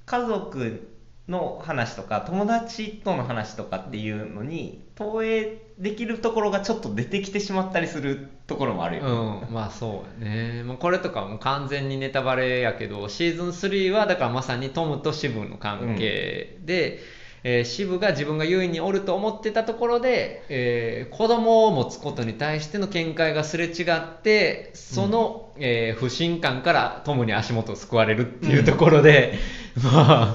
[0.07, 0.89] 家族
[1.29, 17.01] の話とか友達との話とかっていうのに投影できるところがちょっと出てきてしまったりするところもあるよ、うん、まあそうやね、まあ、これとかも完全にネタバレやけどシーズン3はだからまさにトムとシブの関係で、
[17.45, 29.39] えーシブが自分が優位におると思ってたところで、えー子供を持つことに対しての見解がすれ違ってその、えー不信感からトムに足元を救われるっていうところで、
[29.83, 30.35] ま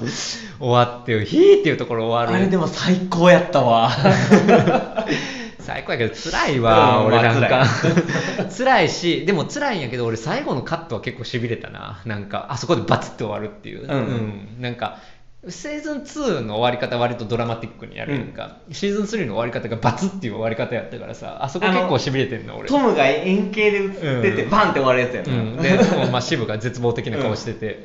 [0.58, 2.38] 終わってヒーっていうところ終わる。
[2.38, 3.90] あれでも最高やったわ。
[5.60, 7.48] 最高やけど辛いわ、うん俺なんか。
[7.48, 7.66] まあ
[8.56, 12.00] 辛いしでも辛いんやけど俺最後のカットは結構しびれたな。
[12.06, 14.56] なんかあそこでバツって終わるっていう、うん。
[14.60, 14.98] なんか
[15.46, 22.68] シーズン2の終わり方割とドラマティックにやるやんか、シーズン3の終わり方がバツっていう終わり方やったからさあそこ結構しびれてんの俺。
[22.68, 27.84] トムが円形で映ってて、うんバンって終わるやつやな、うん、ででもまあ渋が絶望的な顔してて、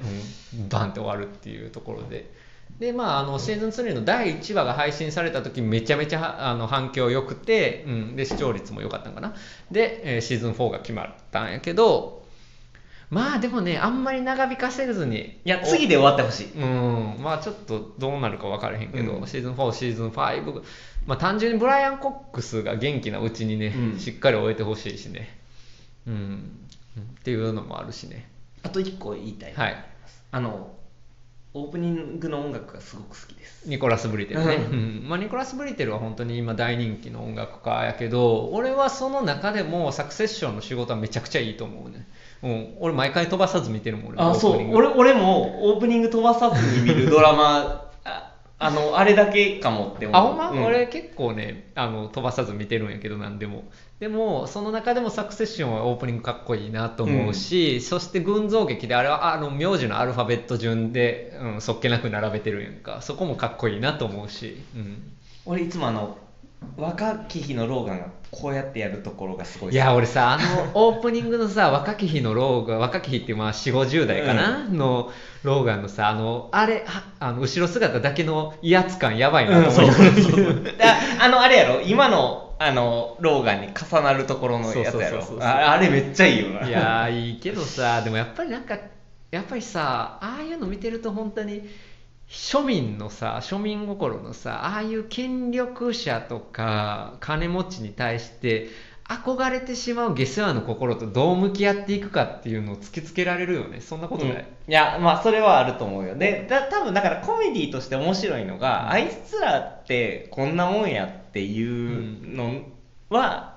[0.53, 0.69] うん。
[0.69, 2.31] バンって終わるっていうところで。
[2.79, 9.35] でまああのシーズン3の第1話が配信された時めちゃめちゃはあの反響良くて、うん、で視聴率も良かったんかな。
[9.69, 12.22] で、えーシーズン4が決まったんやけど
[13.14, 16.51] まあでもねあんまり長引かせずにいや次で終わってほしい。
[16.53, 17.18] うん。
[17.20, 19.28] まあちょっとどうなるか分からへんけど、うん。
[19.28, 20.64] シーズン4シーズン5
[21.05, 23.99] まあ単純にブライアン・コックスが元気なうちにね、うん。
[23.99, 25.38] しっかり終えてほしいしね。
[26.07, 26.59] うん。
[26.99, 28.28] っていうのもあるしね。
[28.64, 29.86] あと1個言いたいのが
[30.32, 30.74] あの
[31.53, 33.70] オープニングの音楽がすごく好きです。
[33.70, 35.05] ニコラス・ブリテルね、ううん。
[35.07, 42.07] まあ、ニコラス・ブリテルは本当に今大人気の音楽家やけど俺はその中でもサクセッションの仕事はめちゃくちゃいいと思うね、
[42.43, 44.75] うん、俺毎回飛ばさず見てるもん俺あそう。
[44.75, 50.21] 俺俺もオープニング飛ばさずに見るドラマ ああのあれだけかもって思う。
[50.21, 50.65] あほんま、うん。
[50.65, 53.63] 俺結構ねあの飛ばさず見てるんやけど何でも。
[53.99, 63.01] でもその中でもサクセッションはオープニングかっこいいなと思うし、そして群像劇であれはあの名字のアルファベット順で、うん、そっけなく並べてるやんか。
[63.01, 65.13] そこもかっこいいなと思うし、うん、
[65.45, 66.17] 俺いつもあの
[66.78, 69.74] 若き日のローガンがこうやってやるところがすごい。
[69.74, 75.11] いや俺さあのオープニングのさ若き日のローガン若き日ってまあ4 5 0代かな、の
[75.43, 80.76] ローガンのさあのあれはあの後ろ姿だけの威圧感やばいなと思いながら見てる
[81.20, 81.82] ああのあれやろ？
[81.82, 85.22] 今のあのローガンに重なるところのやつやろ？
[85.41, 86.68] ああれめっちゃいいよな。
[86.68, 88.78] いやーいいけどさでもやっぱりなんか
[89.30, 91.70] やっぱりさああいうの見てると本当に
[92.34, 98.69] 庶民のさ庶民心のさああいう権力者とか金持ちに対して
[99.07, 103.81] 憧れてしまう下世話の心とどう向き合っていくかっていうのを突きつけられるよね。
[103.81, 104.41] そんなことない、うん。
[104.41, 106.15] いやまあそれはあると思うよ。
[106.15, 108.89] でだ多分だからコメディとして面白いのが、うん。
[108.93, 112.63] あいつらってこんなもんやっていうの
[113.09, 113.52] は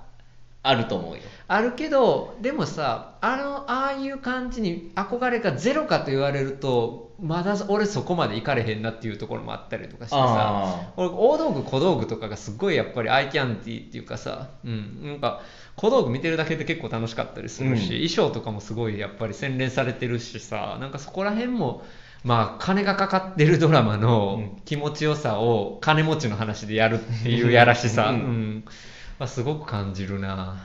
[0.69, 15.41] あると思うよ、あるけどでもさあのああいう感じに憧れがゼロかと言われるとまだ俺そこまでいかれへんなっていうところもあったりとかしてさあ俺大道具小道具とかがすごいやっぱりアイキャンティーっていうかさ、うん、なんか
[15.77, 18.09] 小道具見てるだけで結構楽しかったりするし、うん。
[18.09, 21.85] 衣装とかもすごいやっぱり洗練されてるしさなんかそこら辺も
[22.25, 24.62] まあ金がかかってるドラマのうん。
[24.64, 28.64] 気持ちよさを金持ちの話でやるっていうやらしさ、ううん
[29.19, 30.57] あ、すごく感じるな。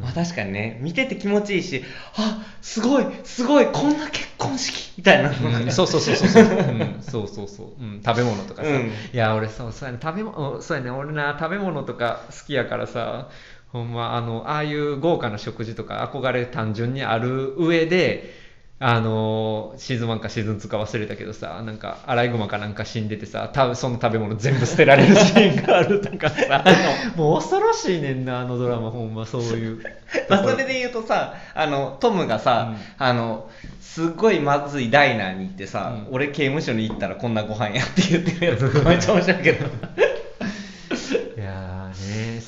[0.00, 0.78] まあ確かにね。
[0.80, 1.84] 見てて気持ちいいし
[2.16, 5.30] あすごいすごいこんな結婚式みたいな。
[5.30, 8.86] うん、そうそうそうそうそう、うん、そうそうそう、うん、食べ物とかさ、うん。
[8.86, 10.00] いや俺そうそうやね。
[10.02, 10.90] 食べ物そうやね。
[10.90, 13.28] 俺な食べ物とか好きやからさ
[13.72, 18.34] ほんまあのああいう豪華な食事とか憧れ単純にある上で
[18.82, 26.64] あのシーズン1かシーズン2か忘れたけどさなんかアライグマかなんか死んでてさたその食べ物全部捨てられるシーンがあるとかさ。
[27.14, 29.82] もう恐ろしいねんなあのドラマほんまそういう。
[30.30, 33.50] まあそれで言うとさあのトムがさ、あの
[33.82, 36.14] すっごいまずいダイナーに行ってさ、うん。
[36.14, 39.66] 俺刑務所に行ったらこんなご飯やって言ってるやつめっちゃ面白いけど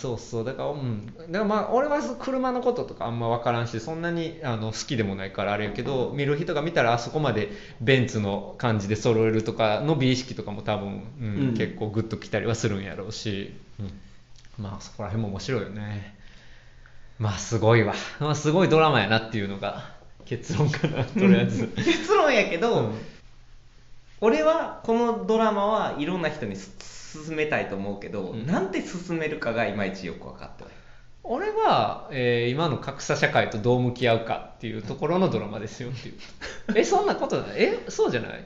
[0.03, 0.45] そうそう。
[0.45, 7.51] だからうんだからまあ俺は車のこととかあんま分からんしそんなにあの好きでもないからあれやけど見る人が見たらあそこまで
[7.81, 11.55] ベンツの感じで揃えるとかの美意識とかも多分、うんうん。
[11.57, 13.93] 結構グッときたりはするんやろうし、うん。
[14.59, 16.17] まあそこら辺も面白いよね。
[17.21, 19.93] まあすごいわ、まあ、すごいドラマやなっていうのが
[20.25, 21.69] 結論かな とりあえず。
[21.77, 22.99] 結論やけど、うん。
[24.21, 26.57] 俺はこのドラマはいろんな人に
[27.13, 28.47] す勧めたいと思うけど、うん。
[28.47, 30.73] なんて勧めるかがいまいちよく分かってない。
[31.25, 36.15] 俺は、えー今の格差社会とどう向き合うかっていうところのドラマですよっていう。
[36.75, 37.63] えそんなことない？
[37.63, 38.45] えそうじゃない？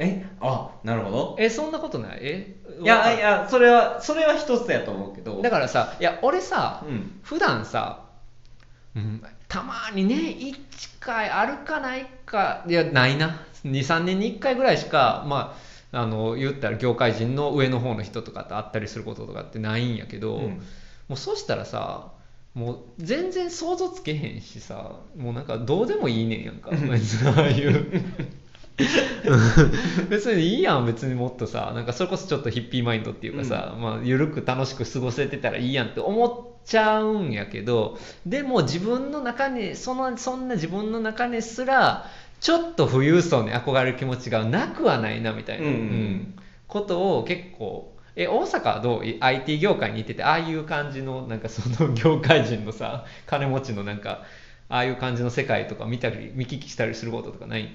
[0.00, 0.24] え？
[0.40, 1.36] あなるほど。
[1.38, 2.18] えそんなことない？
[2.20, 2.56] え？
[2.80, 3.18] いやい。
[3.20, 5.40] やそれはそれは一つやと思うけど。
[5.42, 7.20] だからさいや俺さ、うん。
[7.22, 8.00] 普段さ、
[8.96, 10.58] うん、たまにね1
[10.98, 13.42] 回あるかないかいやないな。
[13.64, 20.62] 23年に1回ぐらいしかまああの言ったら業界人の上の方の人とかと会ったりすることとかってないんやけど、うん。
[21.08, 22.12] もうそしたらさ
[22.54, 26.70] もう全然想像つけへんしさもうなんかどうでもいいねんやんか。
[26.70, 28.02] 別にああいう。
[30.08, 42.06] 別にいいやん別にもっとさなんかそれこそちょっとヒッピーマインドっていうかさ、まあ、緩く楽しく過ごせてたらいいやんって思っちゃうんやけどでも自分の中にそのそんな自分の中にすら
[42.40, 46.38] ちょっと富裕層に憧れる気持ちがなくはないなみたいな、うんうん。
[46.68, 49.06] ことを結構え大阪はどう？
[49.06, 54.22] い IT 業界にいててああいう感じのなんかその業界人のさ 金持ちのなんか
[54.68, 57.72] ああいう感じの世界とか見たり見聞きしたりすることとかない？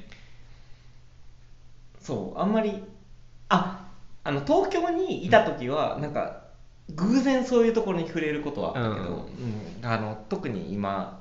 [1.99, 2.39] そう。
[2.39, 2.83] あんまり
[3.49, 3.85] あ
[4.23, 6.43] あの東京にいた時はなんか
[6.89, 9.19] 偶然そういうところに触れることはあったけど、うん。
[9.81, 9.85] うん。
[9.85, 11.19] あの特に今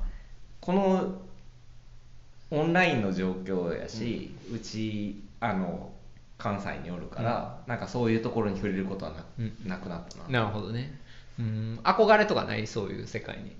[0.61, 1.14] この
[2.53, 5.90] オンラインの状況やし、うちあの
[6.36, 9.57] 関西におるから、なんかそういうところに触れることはな,、うん。
[9.64, 10.28] なくなったな。
[10.28, 11.00] なるほどね。
[11.38, 11.80] うん。
[11.82, 12.66] 憧れとかない？
[12.66, 13.57] そういう世界に。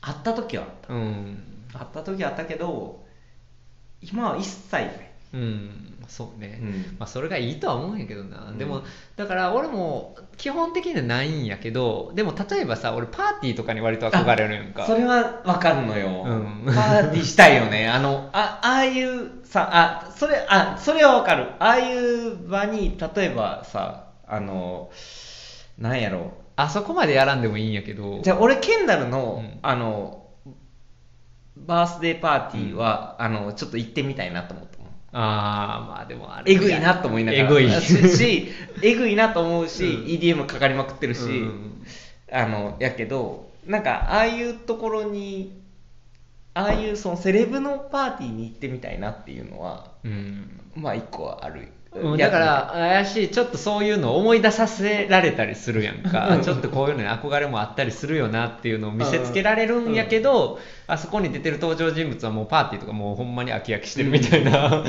[0.00, 0.94] 会った時はあった。
[0.94, 1.42] うん。
[1.72, 3.04] 会った時はあったけど
[4.00, 6.96] 今は一切ないうんそうね、うん。
[6.98, 8.58] まあ、それがいいとは思うんやけどな、うん。
[8.58, 8.82] でも
[9.16, 14.86] だから俺も基本的にはないんやけどでも例えばさ俺パーティーとかに割と憧れるやんか。
[14.86, 16.62] それはわかるのよ、うん。
[16.66, 17.88] パーティーしたいよね。
[17.92, 21.52] あのあああいうさあそれあそれはわかる。
[21.58, 24.90] ああいう場に例えばさあの
[25.78, 26.32] なんやろ。
[26.56, 28.20] あそこまでやらんでもいいんやけど。
[28.22, 29.58] じゃあ俺ケンダルの、うん。
[29.62, 30.24] あの
[31.54, 34.77] バースデーパーティーは、あのちょっと行ってみたいなと思った
[35.12, 37.44] ああまあでもあれえぐいなと思いながら。
[37.44, 37.70] えぐい。
[37.80, 38.48] しし
[38.82, 40.04] えぐいなと思うし、うん。
[40.04, 41.82] EDM かかりまくってるし、うん。
[42.30, 45.62] あのやけどなんかああいうところに
[46.52, 50.60] ああいうそのセレブのパーティーに行ってみたいなっていうのはうん。
[50.74, 52.18] まあ一個はある、うん。
[52.18, 56.38] だから怪しいちょっとそういうのを思い出させられたりするやんか。
[56.42, 64.84] ちょっとこういうのに憧れもあったりするよなっていうのを見せつけられるんやけど、あそこに出てる登場人物はもうパーティーとかもうほんまに飽き飽きしてるみたいな、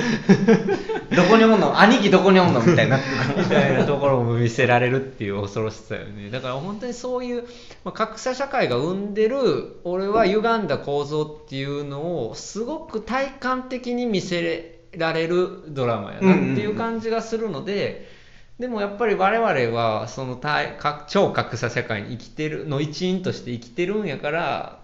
[1.16, 1.80] どこにおんの？
[1.80, 2.62] 兄貴どこにおんの？
[2.62, 3.00] みたいにな。
[3.38, 6.30] みたいなところも見せられるっていう恐ろしさよね。
[6.30, 7.44] だから本当にそういう、
[7.84, 14.42] まあ、格差社会が生んでる俺は歪んだ構造っていうのをすごく体感的に見せ
[14.98, 18.08] られるドラマやなっていう感じがするので、
[18.60, 20.40] でもやっぱり我々はその
[21.08, 24.80] 超格差社会に生きてるの一員として生きてるんやから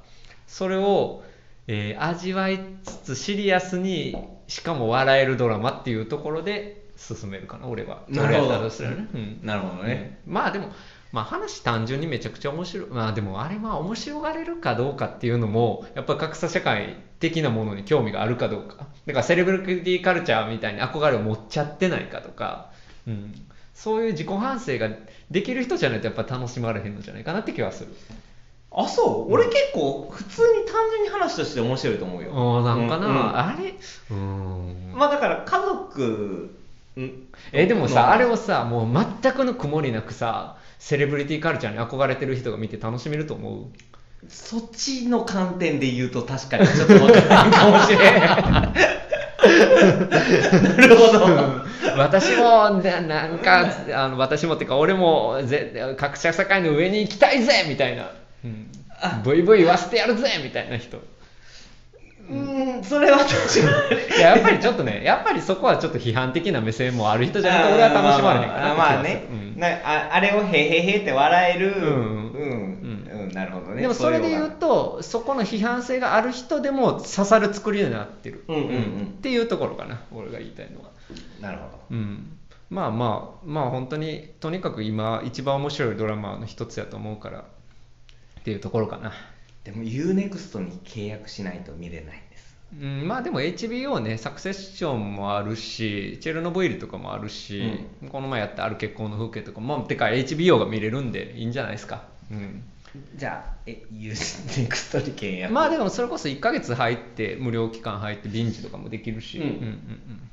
[0.47, 1.23] それを、
[1.67, 4.15] えー味わいつつシリアスに
[4.47, 8.03] しかも笑えるドラマっていうところで進めるかな俺は。
[8.07, 8.61] なるほど。
[8.61, 9.39] ね、うん。
[9.43, 10.33] なるほどね、うん。
[10.33, 10.69] まあでも、
[11.15, 12.89] まあ、話単純にめちゃくちゃ面白い。
[12.89, 18.87] まあでもあれまあ面白がれるかどうかっていうのもやっぱり格差社会的なものに興味があるかどうか。
[19.05, 22.69] だからセレブリティカルチャーみたいに憧れを持っちゃってないかとか、
[23.07, 23.33] うん、
[23.73, 24.89] そういう自己反省が
[25.31, 27.95] できる人じゃないとやっぱ楽しまれへんのじゃないかなって気はする。
[28.77, 29.31] あそう？
[29.33, 32.31] 俺結構普通に単純に話として面白いと思うよ。
[32.35, 33.37] ああなんかな、うんうん。
[33.37, 33.69] あれ？
[33.69, 34.93] うーん。
[34.93, 36.57] まあだから家族
[36.97, 43.65] んえでもさのあれをさもう全くの曇りなくさセレブリティカルチャーに憧れてる人が見て楽しめると思う。
[44.29, 48.21] そっちの観点で言うと確かにちょっとわからんかもしれん。
[50.63, 51.25] なるほど。
[51.97, 53.65] 私もななんか
[53.95, 58.11] あの私もっていうか俺もぜ格差社会の上に行きたいぜみたいな、
[58.43, 58.71] うん。
[59.01, 60.99] あ、ブイブイ言わせてやるぜみたいな人
[62.29, 63.35] うんそれは確か
[64.11, 64.17] に。
[64.17, 69.59] いややっぱりちょっとねやっぱりそこはちょっと批判的な目線もある人じゃないと俺は楽しまれへんかなあーまあね、うん。
[69.59, 71.73] なああれをへへへって笑える。
[71.75, 73.31] うんうんうん。
[73.33, 73.81] なるほどね。
[73.81, 79.13] でもそれで言ううとそこの批判性がある人でも刺さる作りになってる、うんうんうん。
[79.17, 80.89] っていうところかな俺が言いたいのは。
[81.41, 81.79] なるほど。
[81.91, 82.37] うん。
[82.69, 87.39] まあまあまあ本当にとにかく今一番面白いドラマの一つやと思うから
[88.39, 89.13] っていうところかな
[89.65, 92.55] でも UNEXT に契約しないと見れないんです。
[92.79, 97.79] うん、まあでも HBO ね、サクセッションもあるし、チェルノブイリとかもあるし、
[98.11, 102.03] この前やったある結婚の風景とかも、てか HBO が見れるんでいいんじゃないですか。
[102.31, 102.63] うん、
[103.15, 105.53] じゃあえ UNEXT に契約。
[105.53, 109.45] まあでもそれこそ1ヶ月入って、無料期間入って、臨時とかもできるし、うん。
[109.45, 110.29] うんうんうん。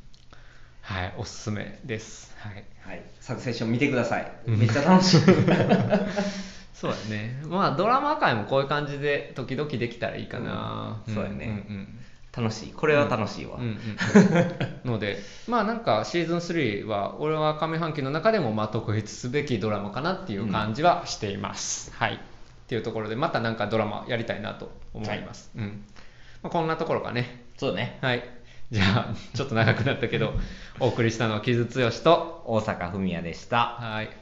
[0.83, 2.35] はい、おすすめです。
[2.39, 2.65] はい。
[2.81, 3.03] はい。
[3.21, 4.33] サクセッション見てください。
[4.47, 4.59] うん。
[4.59, 5.21] めっちゃ楽しい
[6.73, 7.43] そうだね。
[7.47, 11.03] まあドラマ界もこういう感じで時々できたらいいかな。
[11.07, 11.15] うん。
[11.15, 11.47] そうやね。
[11.47, 11.99] んうん
[12.35, 12.73] 楽しい。
[12.73, 22.15] これは楽しいわ、うんうんうんのでまあなんかシーズン3は俺は上半期の中でもまあ特筆すべきドラマかなっていう感じはしています、はい。
[22.15, 22.19] っ
[22.67, 25.85] ていうところでまたなんかドラマやりたいなと思います、うん。
[26.43, 27.45] まあ、こんなところかね。
[27.59, 27.99] そうね。
[28.01, 28.25] はい。
[28.71, 30.33] じゃあちょっと長くなったけど
[30.81, 33.77] お送りしたのは木津剛と大阪文也でした。
[33.79, 34.22] はい